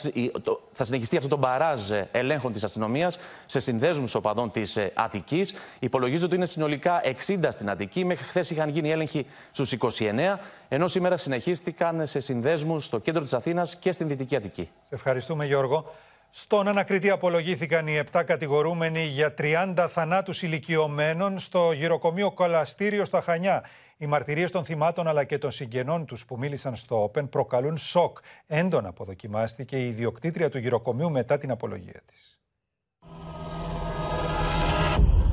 [0.72, 5.54] θα συνεχιστεί αυτό το μπαράζ ελέγχων της αστυνομίας σε συνδέσμους οπαδών της ε, Αττικής.
[5.78, 8.04] Υπολογίζεται ότι είναι συνολικά 60 στην Αττική.
[8.04, 13.34] Μέχρι χθες είχαν γίνει έλεγχοι στους 29, ενώ σήμερα συνεχίστηκαν σε συνδέσμους στο κέντρο της
[13.34, 14.68] Αθήνας και στην Δυτική Αττική.
[14.90, 15.84] Ευχαριστούμε, Γιώργο.
[16.30, 23.64] Στον ανακριτή απολογήθηκαν οι 7 κατηγορούμενοι για 30 θανάτους ηλικιωμένων στο γυροκομείο Κολαστήριο στα Χανιά.
[23.96, 28.18] Οι μαρτυρίες των θυμάτων αλλά και των συγγενών τους που μίλησαν στο Όπεν προκαλούν σοκ.
[28.46, 32.38] Έντονα αποδοκιμάστηκε η ιδιοκτήτρια του γυροκομείου μετά την απολογία της.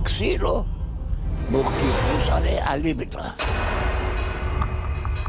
[0.04, 0.68] Ξύλο
[1.50, 3.36] μου χτυπούσανε αλίμητρα.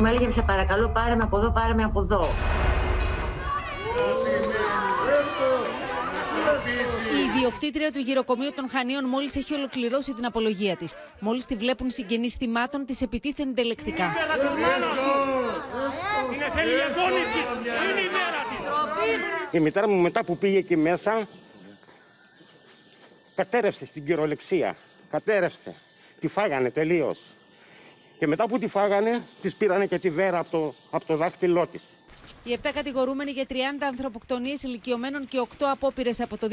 [0.00, 2.28] Μου έλεγε σε παρακαλώ πάρε με από εδώ, πάρε με από εδώ.
[7.28, 10.94] Ιδιοκτήτρια του γυροκομείου των Χανίων μόλις έχει ολοκληρώσει την απολογία της.
[11.20, 14.12] Μόλις τη βλέπουν συγγενείς θυμάτων, της επιτίθενται λεκτικά.
[19.50, 21.28] Η μητέρα μου μετά που πήγε εκεί μέσα,
[23.34, 24.76] κατέρευσε στην κυριολεξία.
[25.10, 25.74] Κατέρευσε.
[26.20, 27.18] Τη φάγανε τελείως.
[28.18, 31.66] Και μετά που τη φάγανε, της πήρανε και τη βέρα από το, από το δάχτυλό
[31.66, 31.82] της.
[32.48, 33.52] Οι 7 κατηγορούμενοι για 30
[33.88, 36.52] ανθρωποκτονίες ηλικιωμένων και 8 απόπειρες από το 2009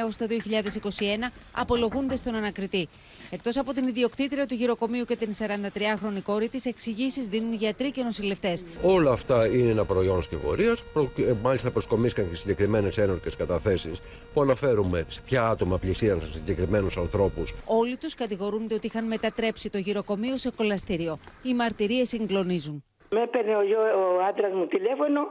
[0.00, 2.88] έως το 2021 απολογούνται στον ανακριτή.
[3.30, 8.02] Εκτός από την ιδιοκτήτρια του γυροκομείου και την 43χρονη κόρη της, εξηγήσεις δίνουν γιατροί και
[8.02, 8.64] νοσηλευτές.
[8.82, 10.80] Όλα αυτά είναι ένα προϊόν σκευωρίας.
[11.16, 14.00] Ε, μάλιστα, προσκομίστηκαν και συγκεκριμένες ένορκες καταθέσεις
[14.34, 17.54] που αναφέρουμε σε ποια άτομα πλησίαν σε συγκεκριμένους ανθρώπους.
[17.64, 21.18] Όλοι τους κατηγορούνται ότι είχαν μετατρέψει το γυροκομείο σε κολαστήριο.
[21.42, 22.84] Οι μαρτυρίες συγκλονίζουν.
[23.14, 23.62] Με έπαιρνε ο,
[24.02, 25.22] ο άντρας μου τηλέφωνο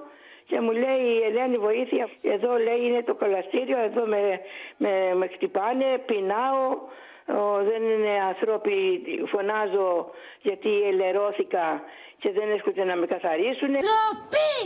[0.50, 2.06] και μου λέει η Ελένη βοήθεια.
[2.36, 4.22] Εδώ λέει είναι το κολαστήριο, εδώ με,
[4.84, 6.64] με, με χτυπάνε, πεινάω.
[7.70, 8.76] δεν είναι ανθρώποι,
[9.34, 9.90] φωνάζω
[10.48, 11.66] γιατί ελερώθηκα
[12.22, 13.72] και δεν έρχονται να με καθαρίσουν.
[13.86, 14.58] Ντροπή!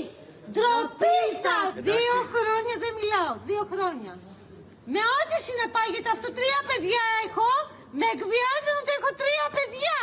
[0.53, 1.70] Ντροπή σας!
[1.91, 3.34] Δύο χρόνια δεν μιλάω.
[3.49, 4.14] Δύο χρόνια.
[4.93, 7.49] Με ό,τι συνεπάγεται αυτό, τρία παιδιά έχω.
[7.99, 9.99] Με εκβιάζουν ότι έχω τρία παιδιά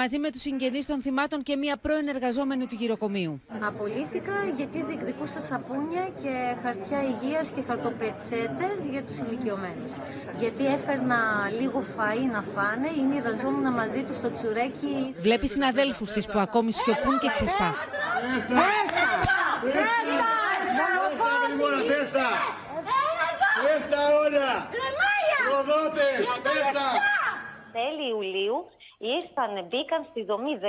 [0.00, 3.42] μαζί με τους συγγενείς των θυμάτων και μία πρώην εργαζόμενη του γυροκομείου.
[3.70, 6.32] Απολύθηκα γιατί διεκδικούσα σαπούνια και
[6.62, 9.92] χαρτιά υγείας και χαρτοπετσέτες για τους ηλικιωμένους.
[10.38, 11.20] Γιατί έφερνα
[11.60, 15.14] λίγο φαΐ να φάνε ή μοιραζόμουν μαζί τους το τσουρέκι.
[15.20, 17.70] Βλέπεις συναδέλφους της που ακόμη σιωπούν και ξεσπά.
[23.64, 24.50] Πέφτα όλα!
[25.48, 26.16] Προδότες!
[26.42, 26.86] Πέφτα!
[27.78, 28.41] Τέλη Ιουλίου
[29.18, 30.66] ήρθαν, μπήκαν στη δομή 14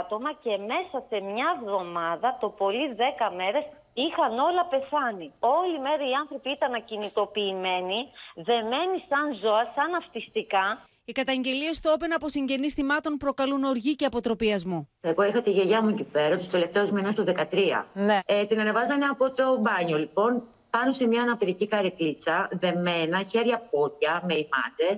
[0.00, 3.64] άτομα και μέσα σε μια εβδομάδα, το πολύ 10 μέρες,
[4.04, 5.26] είχαν όλα πεθάνει.
[5.58, 8.00] Όλη μέρα οι άνθρωποι ήταν ακινητοποιημένοι,
[8.48, 10.66] δεμένοι σαν ζώα, σαν αυτιστικά.
[11.08, 14.88] Οι καταγγελίες στο Όπεν από συγγενείς θυμάτων προκαλούν οργή και αποτροπιασμό.
[15.00, 17.86] Εγώ είχα τη γιαγιά μου εκεί πέρα, τους τελευταίους μήνες του 13.
[17.92, 18.18] Ναι.
[18.26, 24.34] Ε, την ανεβάζανε από το μπάνιο, λοιπόν, πάνω σε μια αναπηρική καρεκλίτσα, δεμένα, χέρια-πόδια, με
[24.34, 24.90] ημάντε.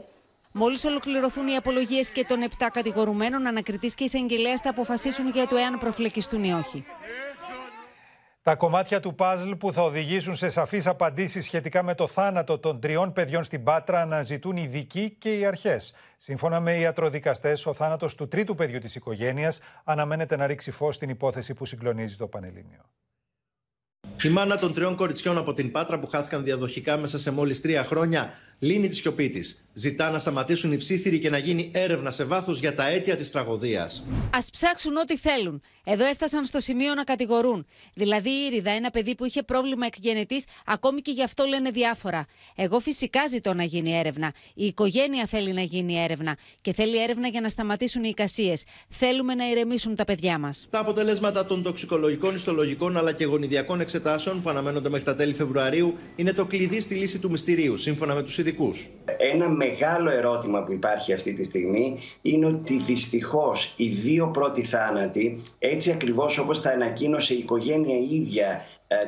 [0.52, 5.56] Μόλις ολοκληρωθούν οι απολογίες και των 7 κατηγορουμένων, ανακριτής και εισαγγελέας θα αποφασίσουν για το
[5.56, 6.84] εάν προφλεκιστούν ή όχι.
[8.42, 12.80] Τα κομμάτια του παζλ που θα οδηγήσουν σε σαφείς απαντήσεις σχετικά με το θάνατο των
[12.80, 15.94] τριών παιδιών στην Πάτρα αναζητούν οι ειδικοί και οι αρχές.
[16.16, 21.08] Σύμφωνα με ιατροδικαστές, ο θάνατος του τρίτου παιδιού της οικογένειας αναμένεται να ρίξει φως στην
[21.08, 22.90] υπόθεση που συγκλονίζει το Πανελλήνιο.
[24.22, 27.84] Η μάνα των τριών κοριτσιών από την Πάτρα που χάθηκαν διαδοχικά μέσα σε μόλις τρία
[27.84, 29.62] χρόνια λύνει τη σιωπή της.
[29.72, 33.30] Ζητά να σταματήσουν οι ψήθυροι και να γίνει έρευνα σε βάθος για τα αίτια της
[33.30, 34.04] τραγωδίας.
[34.30, 35.62] Α ψάξουν ό,τι θέλουν.
[35.84, 37.66] Εδώ έφτασαν στο σημείο να κατηγορούν.
[37.94, 42.26] Δηλαδή η Ήριδα, ένα παιδί που είχε πρόβλημα εκγενετής, ακόμη και γι' αυτό λένε διάφορα.
[42.56, 44.32] Εγώ φυσικά ζητώ να γίνει έρευνα.
[44.54, 46.36] Η οικογένεια θέλει να γίνει έρευνα.
[46.60, 48.64] Και θέλει έρευνα για να σταματήσουν οι εικασίες.
[48.88, 50.66] Θέλουμε να ηρεμήσουν τα παιδιά μας.
[50.70, 55.96] Τα αποτελέσματα των τοξικολογικών, ιστολογικών αλλά και γονιδιακών εξετάσεων που αναμένονται μέχρι τα τέλη Φεβρουαρίου
[56.16, 58.38] είναι το κλειδί στη λύση του μυστηρίου, σύμφωνα με τους
[59.18, 65.42] ένα μεγάλο ερώτημα που υπάρχει αυτή τη στιγμή είναι ότι δυστυχώς οι δύο πρώτοι θάνατοι,
[65.58, 68.60] έτσι ακριβώς όπως τα ανακοίνωσε η οικογένεια ίδια ε,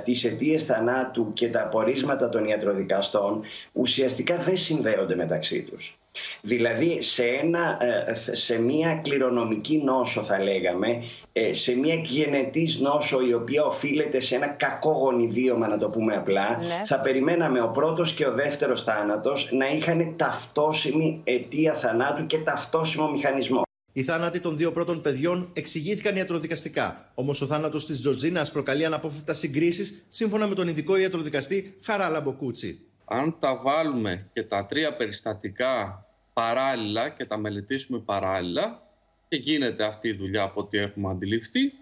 [0.05, 5.99] τις αιτίες θανάτου και τα απορίσματα των ιατροδικαστών ουσιαστικά δεν συνδέονται μεταξύ τους.
[6.41, 11.03] Δηλαδή σε, ένα, ε, σε μια κληρονομική νόσο θα λέγαμε,
[11.33, 16.15] ε, σε μια γενετής νόσο η οποία οφείλεται σε ένα κακό γονιδίωμα να το πούμε
[16.15, 16.83] απλά, ναι.
[16.85, 23.11] θα περιμέναμε ο πρώτος και ο δεύτερος θάνατος να είχαν ταυτόσιμη αιτία θανάτου και ταυτόσιμο
[23.11, 23.63] μηχανισμό.
[24.01, 27.13] Η Οι θάνατοι των δύο πρώτων παιδιών εξηγήθηκαν ιατροδικαστικά.
[27.15, 32.81] Όμως ο θάνατος της Τζορτζίνας προκαλεί αναπόφευκτα συγκρίσεις, σύμφωνα με τον ειδικό ιατροδικαστή Χαράλα Μποκούτσι.
[33.05, 38.83] Αν τα βάλουμε και τα τρία περιστατικά παράλληλα και τα μελετήσουμε παράλληλα
[39.29, 41.73] και γίνεται αυτή η δουλειά από ό,τι έχουμε αντιληφθεί,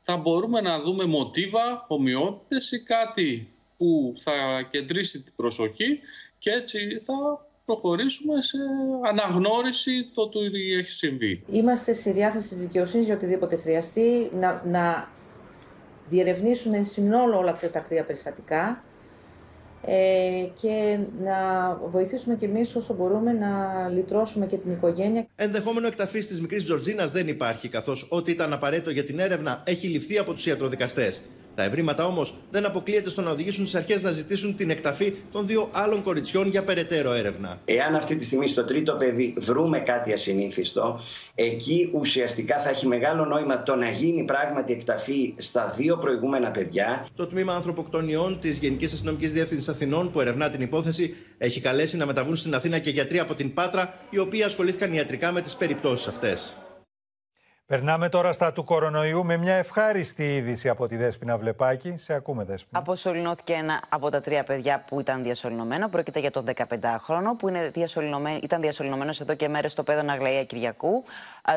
[0.00, 4.32] θα μπορούμε να δούμε μοτίβα, ομοιότητες ή κάτι που θα
[4.70, 6.00] κεντρήσει την προσοχή
[6.38, 8.58] και έτσι θα προχωρήσουμε σε
[9.10, 10.40] αναγνώριση το του
[10.78, 11.44] έχει συμβεί.
[11.50, 15.08] Είμαστε στη διάθεση της δικαιοσύνης για οτιδήποτε χρειαστεί να, να
[16.08, 18.84] διερευνήσουν εν συνόλο όλα αυτά τα τρία περιστατικά
[19.86, 21.38] ε, και να
[21.86, 25.26] βοηθήσουμε κι εμείς όσο μπορούμε να λυτρώσουμε και την οικογένεια.
[25.36, 29.86] Ενδεχόμενο εκταφής της μικρής Τζορτζίνας δεν υπάρχει, καθώς ό,τι ήταν απαραίτητο για την έρευνα έχει
[29.86, 31.22] ληφθεί από τους ιατροδικαστές.
[31.54, 35.46] Τα ευρήματα όμως δεν αποκλείεται στο να οδηγήσουν τι αρχές να ζητήσουν την εκταφή των
[35.46, 37.58] δύο άλλων κοριτσιών για περαιτέρω έρευνα.
[37.64, 41.00] Εάν αυτή τη στιγμή στο τρίτο παιδί βρούμε κάτι ασυνήθιστο,
[41.34, 47.06] εκεί ουσιαστικά θα έχει μεγάλο νόημα το να γίνει πράγματι εκταφή στα δύο προηγούμενα παιδιά.
[47.16, 52.06] Το τμήμα ανθρωποκτονιών της Γενικής Αστυνομικής Διεύθυνσης Αθηνών, που ερευνά την υπόθεση, έχει καλέσει να
[52.06, 56.06] μεταβούν στην Αθήνα και γιατροί από την Πάτρα, οι οποίοι ασχολήθηκαν ιατρικά με τις περιπτώσεις
[56.06, 56.54] αυτές.
[57.66, 61.94] Περνάμε τώρα στα του κορονοϊού με μια ευχάριστη είδηση από τη Δέσποινα Βλεπάκη.
[61.96, 62.78] Σε ακούμε, Δέσποινα.
[62.78, 65.88] Αποσωληνώθηκε ένα από τα τρία παιδιά που ήταν διασωληνωμένο.
[65.88, 70.44] Πρόκειται για τον 15χρονο που είναι διασωληνωμένο, ήταν διασωληνωμένος εδώ και μέρες στο παιδό Ναγλαία
[70.44, 71.04] Κυριακού.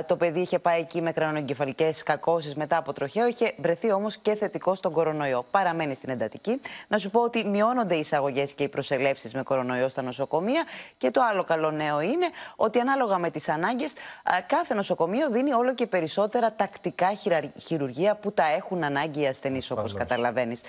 [0.06, 3.28] Το παιδί είχε πάει εκεί με κρανογκεφαλικέ κακώσεις μετά από τροχαίο.
[3.28, 5.46] Είχε βρεθεί όμως και θετικό στον κορονοϊό.
[5.52, 6.62] Παραμένει στην εντατική.
[6.88, 10.64] Να σου πω ότι μειώνονται οι εισαγωγές και οι προσελεύσεις με κορονοϊό στα νοσοκομεία.
[10.98, 13.94] Και το άλλο καλό νέο είναι ότι ανάλογα με τις ανάγκες,
[14.48, 17.14] κάθε νοσοκομείο δίνει όλο και περισσότερα τακτικά
[17.58, 20.62] χειρουργία που τα έχουν ανάγκη οι ασθενείς, όπως καταλαβαίνεις.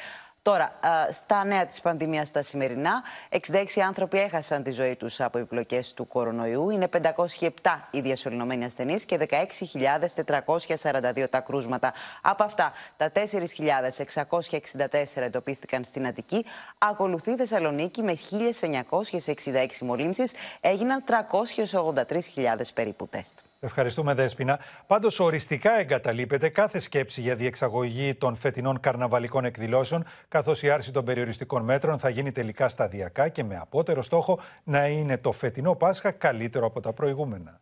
[0.43, 0.73] Τώρα,
[1.13, 6.07] στα νέα της πανδημίας τα σημερινά, 66 άνθρωποι έχασαν τη ζωή τους από επιπλοκές του
[6.07, 6.71] κορονοϊού.
[6.71, 11.93] Είναι 507 οι διασωληνωμένοι ασθενείς και 16.442 τα κρούσματα.
[12.23, 16.45] Από αυτά, τα 4.664 εντοπίστηκαν στην Αττική.
[16.79, 20.33] Ακολουθεί η Θεσσαλονίκη με 1.966 μολύνσεις.
[20.61, 23.39] Έγιναν 383.000 περίπου τεστ.
[23.61, 24.59] Ευχαριστούμε, Δέσποινα.
[24.87, 31.05] Πάντως, οριστικά εγκαταλείπεται κάθε σκέψη για διεξαγωγή των φετινών καρναβαλικών εκδηλώσεων, καθώς η άρση των
[31.05, 36.11] περιοριστικών μέτρων θα γίνει τελικά σταδιακά και με απότερο στόχο να είναι το φετινό Πάσχα
[36.11, 37.61] καλύτερο από τα προηγούμενα.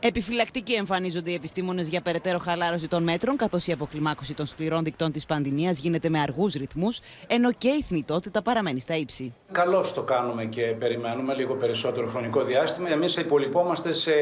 [0.00, 5.12] Επιφυλακτικοί εμφανίζονται οι επιστήμονες για περαιτέρω χαλάρωση των μέτρων, καθώς η αποκλιμάκωση των σκληρών δικτών
[5.12, 9.34] της πανδημίας γίνεται με αργούς ρυθμούς, ενώ και η θνητότητα παραμένει στα ύψη.
[9.52, 12.90] Καλώς το κάνουμε και περιμένουμε λίγο περισσότερο χρονικό διάστημα.
[12.90, 14.12] Εμείς υπολοιπόμαστε σε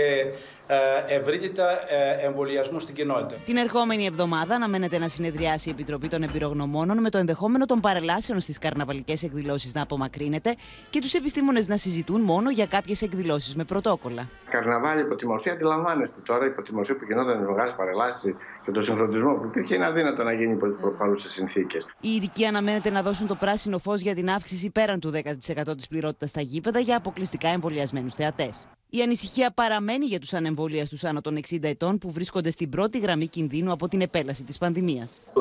[0.63, 0.63] ε,
[1.06, 3.40] ευρύτητα ε, εμβολιασμού στην κοινότητα.
[3.44, 8.40] Την ερχόμενη εβδομάδα αναμένεται να συνεδριάσει η Επιτροπή των Εμπειρογνωμόνων με το ενδεχόμενο των παρελάσεων
[8.40, 10.54] στις καρναβαλικές εκδηλώσεις να απομακρύνεται
[10.90, 14.28] και τους επιστήμονες να συζητούν μόνο για κάποιες εκδηλώσεις με πρωτόκολλα.
[14.50, 18.70] Καρναβάλι υπό τη μορφή, αντιλαμβάνεστε τώρα, υπό τη μορφή που γινόταν οι μεγάλε παρελάσει και
[18.70, 21.86] το συγχρονισμό που υπήρχε, είναι αδύνατο να γίνει υπό τι προπαρούσε συνθήκες.
[22.00, 25.88] Οι ειδικοί αναμένεται να δώσουν το πράσινο φως για την αύξηση πέραν του 10% της
[25.88, 28.66] πληρότητας στα γήπεδα για αποκλειστικά εμβολιασμένους θεατές.
[28.96, 33.26] Η ανησυχία παραμένει για τους ανεμβολίαστου άνω των 60 ετών που βρίσκονται στην πρώτη γραμμή
[33.26, 35.20] κινδύνου από την επέλαση της πανδημίας.
[35.32, 35.40] Το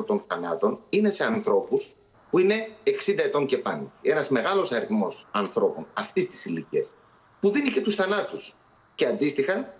[0.00, 1.94] 90% των θανάτων είναι σε ανθρώπους
[2.30, 2.54] που είναι
[2.84, 2.90] 60
[3.24, 3.92] ετών και πάνω.
[4.02, 6.94] Ένας μεγάλος αριθμός ανθρώπων αυτής της ηλικίας
[7.40, 8.56] που δίνει και τους θανάτους.
[8.94, 9.74] Και αντίστοιχα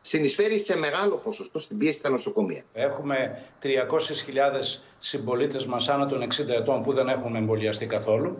[0.00, 2.62] συνεισφέρει σε μεγάλο ποσοστό στην πίεση στα νοσοκομεία.
[2.72, 8.36] Έχουμε 300.000 συμπολίτες μας άνω των 60 ετών που δεν έχουν εμβολιαστεί καθόλου.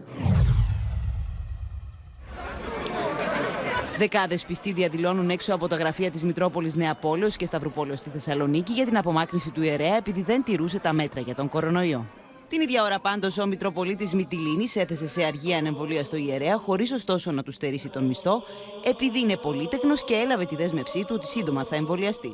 [3.99, 8.85] Δεκάδες πιστοί διαδηλώνουν έξω από τα γραφεία της Μητρόπολης Νεαπόλεω και Σταυρούπολεω στη Θεσσαλονίκη για
[8.85, 12.07] την απομάκρυνση του ιερέα επειδή δεν τηρούσε τα μέτρα για τον κορονοϊό.
[12.49, 17.33] Την ίδια ώρα πάντως ο Μητροπολίτης Μυτιλίνη έθεσε σε αργία ανεμβολία στο ιερέα, χωρίς ωστόσο
[17.33, 18.43] να του στερήσει τον μισθό,
[18.85, 22.33] επειδή είναι πολύτεκνο και έλαβε τη δέσμευσή του ότι σύντομα θα εμβολιαστεί.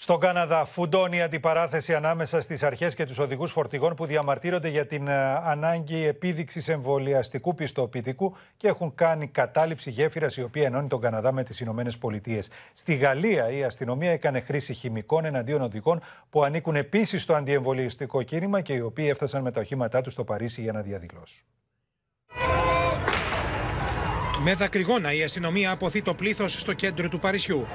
[0.00, 4.86] Στον Καναδά, φουντώνει η αντιπαράθεση ανάμεσα στις αρχές και τους οδηγούς φορτηγών που διαμαρτύρονται για
[4.86, 11.00] την ε, ανάγκη επίδειξης εμβολιαστικού πιστοποιητικού και έχουν κάνει κατάληψη γέφυρας η οποία ενώνει τον
[11.00, 12.48] Καναδά με τις Ηνωμένες Πολιτείες.
[12.74, 18.60] Στη Γαλλία, η αστυνομία έκανε χρήση χημικών εναντίον οδηγών που ανήκουν επίσης στο αντιεμβολιαστικό κίνημα
[18.60, 21.44] και οι οποίοι έφτασαν με τα οχήματά τους στο Παρίσι για να διαδηλώσουν.
[24.42, 27.66] Με δακρυγόνα η αστυνομία αποθεί το πλήθος στο κέντρο του Παρισιού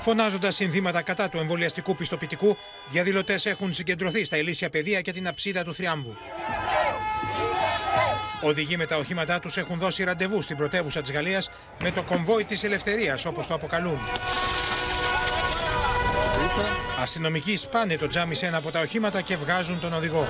[0.00, 2.56] φωνάζοντας συνθήματα κατά του εμβολιαστικού πιστοποιητικού,
[2.88, 6.16] διαδηλωτές έχουν συγκεντρωθεί στα ηλίσια πεδία και την αψίδα του Θριάμβου.
[8.42, 11.50] Οδηγοί με τα οχήματά τους έχουν δώσει ραντεβού στην πρωτεύουσα της Γαλλίας
[11.82, 13.98] με το κομβόι της ελευθερίας, όπως το αποκαλούν.
[17.02, 20.28] Αστυνομικοί σπάνε το τζάμι σε ένα από τα οχήματα και βγάζουν τον οδηγό.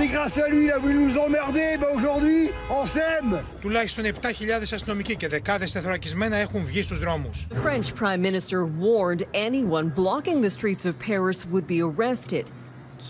[0.00, 3.40] C'est grâce à lui, il a voulu nous emmerder, bah aujourd'hui, on s'aime.
[3.60, 4.10] Τουλάχιστον 7.000
[4.72, 7.46] αστυνομικοί και δεκάδες τεθωρακισμένα έχουν βγει στους δρόμους.
[7.50, 12.44] The French Prime Minister warned anyone blocking the streets of Paris would be arrested.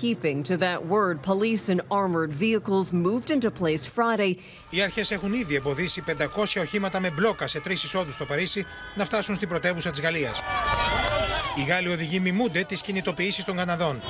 [0.01, 4.35] Keeping to that word, police and armored vehicles moved into place Friday.
[4.71, 9.05] Οι αρχές έχουν ήδη εμποδίσει 500 οχήματα με μπλόκα σε τρεις εισόδους στο Παρίσι να
[9.05, 10.41] φτάσουν στην πρωτεύουσα της Γαλλίας.
[11.57, 14.01] Οι Γάλλοι οδηγοί μιμούνται τις κινητοποιήσεις των Καναδών.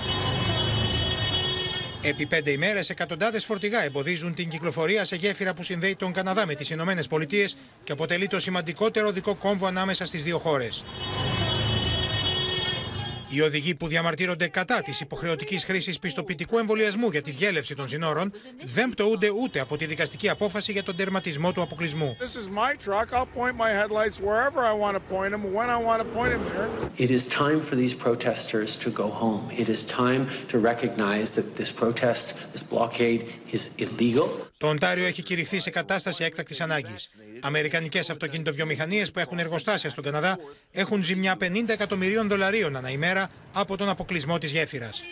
[2.03, 6.55] Επί πέντε ημέρες, εκατοντάδες φορτηγά εμποδίζουν την κυκλοφορία σε γέφυρα που συνδέει τον Καναδά με
[6.55, 10.85] τις Ηνωμένες Πολιτείες και αποτελεί το σημαντικότερο οδικό κόμβο ανάμεσα στις δύο χώρες.
[13.31, 18.33] Οι οδηγοί που διαμαρτύρονται κατά της υποχρεωτικής χρήσης πιστοποιητικού εμβολιασμού για τη διέλευση των συνόρων
[18.65, 22.17] δεν πτωούνται ούτε από τη δικαστική απόφαση για τον τερματισμό του αποκλεισμού.
[26.99, 29.45] It is time for these protesters to go home.
[29.63, 30.23] It is time
[30.53, 33.21] to recognize that this protest, this blockade
[33.57, 34.48] is illegal.
[34.59, 37.17] Το Οντάριο έχει κηρυχθεί σε κατάσταση έκτακτης ανάγκης.
[37.41, 40.39] Αμερικανικές αυτοκινητοβιομηχανίες που έχουν εργοστάσια στον Καναδά
[40.71, 45.03] έχουν ζημιά 50 εκατομμυρίων δολαρίων ανά ημέρα από τον αποκλεισμό της γέφυρας.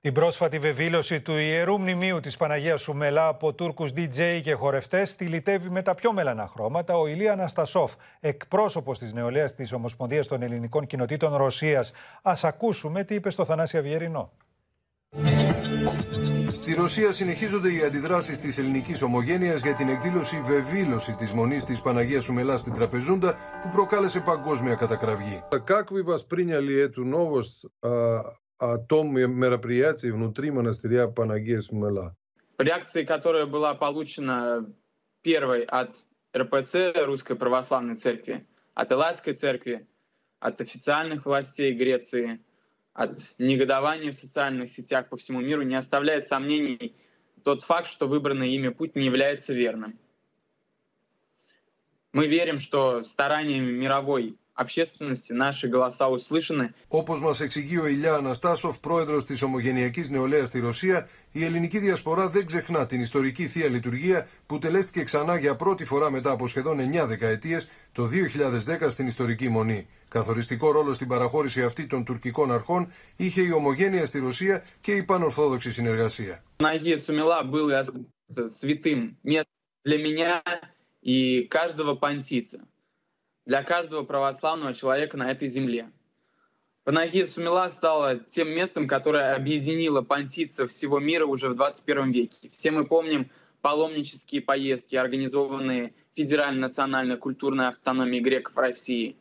[0.00, 5.70] Την πρόσφατη βεβήλωση του Ιερού Μνημείου της Παναγίας Σουμελά από Τούρκους DJ και χορευτές στυλιτεύει
[5.70, 10.86] με τα πιο μελανά χρώματα ο Ηλία Αναστασόφ, εκπρόσωπος της νεολαίας της Ομοσπονδίας των Ελληνικών
[10.86, 11.92] Κοινοτήτων Ρωσίας.
[12.22, 14.32] Ας ακούσουμε τι είπε στο Θανάση Αυγερινό.
[16.51, 21.79] Στη Ρωσία συνεχίζονται οι αντιδράσει τη ελληνική ομογένεια για την εκδήλωση Βεβήλωση τη Μονή τη
[21.83, 25.43] Παναγία Σουμελά στην Τραπεζούντα που προκάλεσε παγκόσμια κατακραυγή.
[25.65, 27.67] Как вы восприняли эту новость
[28.57, 29.05] о том
[29.43, 32.15] мероприятии внутри монастыря Панагия Сумела?
[32.57, 34.65] Реакция, которая была получена
[35.21, 36.03] первой от
[36.35, 36.73] РПЦ,
[37.05, 39.87] Русской Православной Церкви, от Элладской Церкви,
[40.39, 42.48] от официальных властей Греции –
[42.99, 46.95] от негодования в социальных сетях по всему миру не оставляет сомнений
[47.43, 49.99] тот факт, что выбранный ими путь не является верным.
[52.13, 56.73] Мы верим, что стараниями мировой общественности наши голоса услышаны.
[56.89, 62.29] Όπω μα εξηγεί ο Ηλιά Αναστάσοφ, πρόεδρο τη Ομογενειακή Νεολαία στη Ρωσία, η ελληνική διασπορά
[62.29, 66.77] δεν ξεχνά την ιστορική θεία λειτουργία που τελέστηκε ξανά για πρώτη φορά μετά από σχεδόν
[67.03, 67.61] 9 δεκαετίε
[67.91, 68.09] το
[68.83, 69.87] 2010 στην ιστορική μονή.
[70.09, 75.03] Καθοριστικό ρόλο στην παραχώρηση αυτή των τουρκικών αρχών είχε η ομογένεια στη Ρωσία και η
[75.03, 76.43] πανορθόδοξη συνεργασία.
[76.57, 77.69] Παναγία Сумела был
[78.59, 79.17] святым
[79.87, 80.41] для меня
[81.01, 82.59] и каждого пантийца.
[83.45, 85.91] для каждого православного человека на этой земле.
[86.85, 92.49] Панагия Сумила стала тем местом, которое объединило понтийцев всего мира уже в 21 веке.
[92.49, 93.31] Все мы помним
[93.61, 99.17] паломнические поездки, организованные Федеральной национальной культурной автономией греков России.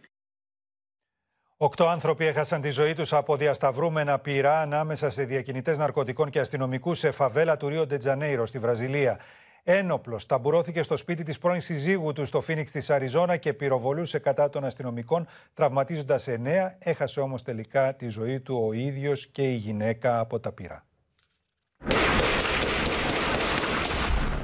[1.56, 6.98] Οκτώ άνθρωποι έχασαν τη ζωή τους από διασταυρούμενα πυρά ανάμεσα σε διακινητές ναρκωτικών και αστυνομικούς
[6.98, 9.20] σε φαβέλα του Ρίο Ντετζανέιρο στη Βραζιλία.
[9.63, 14.49] Ένοπλος ταμπουρώθηκε στο σπίτι της πρώην συζύγου του στο Φίνιξ της Αριζόνα και πυροβολούσε κατά
[14.49, 16.75] των αστυνομικών, τραυματίζοντας εννέα.
[16.79, 20.83] Έχασε όμως τελικά τη ζωή του ο ίδιος και η γυναίκα από τα πυρά.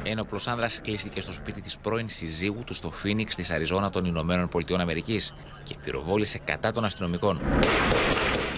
[0.07, 4.47] Ένοπλος άνδρας κλείστηκε στο σπίτι της πρώην συζύγου του στο Φίνιξ της Αριζόνα των Ηνωμένων
[4.47, 7.39] Πολιτειών Αμερικής και πυροβόλησε κατά των αστυνομικών.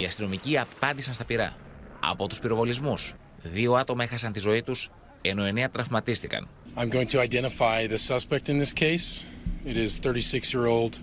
[0.02, 1.56] Οι αστυνομικοί απάντησαν στα πυρά.
[2.00, 4.92] Από τους πυροβολισμούς, δύο άτομα έχασαν τη ζωή τους
[5.28, 6.48] ενώ εννέα τραυματίστηκαν.
[6.76, 9.26] I'm going to identify the suspect in this case.
[9.66, 11.00] It is 36-year-old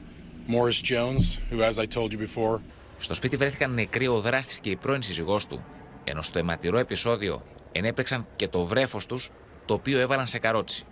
[0.47, 2.61] Morris Jones, who, as I told you before...
[2.99, 5.64] Στο σπίτι βρέθηκαν νεκροί ο δράστης και η πρώην σύζυγός του,
[6.05, 9.31] ενώ στο αιματηρό επεισόδιο ενέπαιξαν και το βρέφος τους,
[9.64, 10.85] το οποίο έβαλαν σε καρότσι.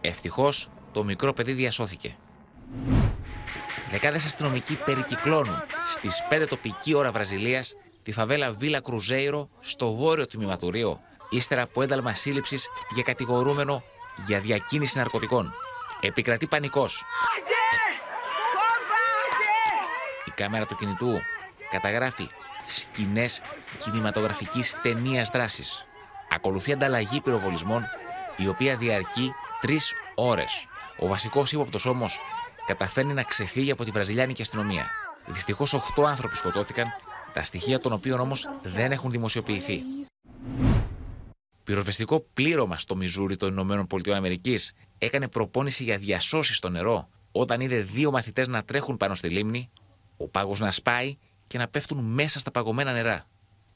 [0.00, 2.16] Ευτυχώς, το μικρό παιδί διασώθηκε.
[3.90, 10.56] Δεκάδες αστυνομικοί περικυκλώνουν στις 5 τοπική ώρα Βραζιλίας τη φαβέλα Βίλα Κρουζέιρο στο βόρειο τμήμα
[10.56, 13.82] του Ρίο, ύστερα από ένταλμα σύλληψης για κατηγορούμενο
[14.26, 15.52] για διακίνηση ναρκωτικών.
[16.00, 17.04] Επικρατεί πανικός.
[20.24, 21.20] Η κάμερα του κινητού
[21.70, 22.28] καταγράφει
[22.64, 23.42] σκηνές
[23.78, 25.84] κινηματογραφικής ταινίας δράσης.
[26.30, 27.84] Ακολουθεί ανταλλαγή πυροβολισμών,
[28.36, 30.66] η οποία διαρκεί τρεις ώρες.
[30.98, 32.18] Ο βασικός ύποπτος όμως
[32.66, 34.90] καταφέρνει να ξεφύγει από τη βραζιλιάνικη αστυνομία.
[35.26, 36.86] Δυστυχώς, 8 άνθρωποι σκοτώθηκαν,
[37.32, 39.82] τα στοιχεία των οποίων όμως δεν έχουν δημοσιοποιηθεί.
[41.66, 47.60] Πυροσβεστικό πλήρωμα στο Μιζούρι των Ηνωμένων Πολιτειών Αμερικής έκανε προπόνηση για διασώσεις στο νερό όταν
[47.60, 49.70] είδε δύο μαθητές να τρέχουν πάνω στη λίμνη,
[50.16, 53.26] ο πάγος να σπάει και να πέφτουν μέσα στα παγωμένα νερά.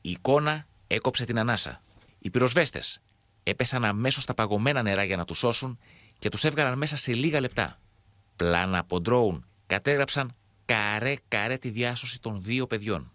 [0.01, 1.82] Η εικόνα έκοψε την ανάσα.
[2.18, 3.01] Οι πυροσβέστες
[3.43, 5.78] έπεσαν αμέσως στα παγωμένα νερά για να τους σώσουν
[6.18, 7.80] και τους έβγαλαν μέσα σε λίγα λεπτά.
[8.36, 10.34] Πλάνα από ντρόουν κατέγραψαν
[10.64, 13.12] καρέ-καρέ τη διάσωση των δύο παιδιών.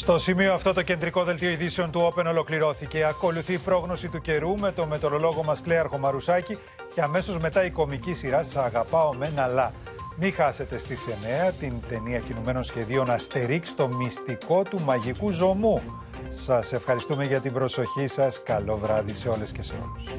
[0.00, 3.04] Στο σημείο αυτό το κεντρικό δελτίο ειδήσεων του Open ολοκληρώθηκε.
[3.04, 6.58] Ακολουθεί η πρόγνωση του καιρού με το μετεωρολόγο μας Κλέαρχο Μαρουσάκη
[6.94, 9.72] και αμέσως μετά η κομική σειρά «Σα αγαπάω μεν αλλά».
[10.16, 11.04] Μην χάσετε στις
[11.48, 15.82] 9 την ταινία κινουμένων σχεδίων Αστερίξ το μυστικό του μαγικού ζωμού.
[16.30, 18.42] Σας ευχαριστούμε για την προσοχή σας.
[18.42, 20.14] Καλό βράδυ σε όλες και σε όλους.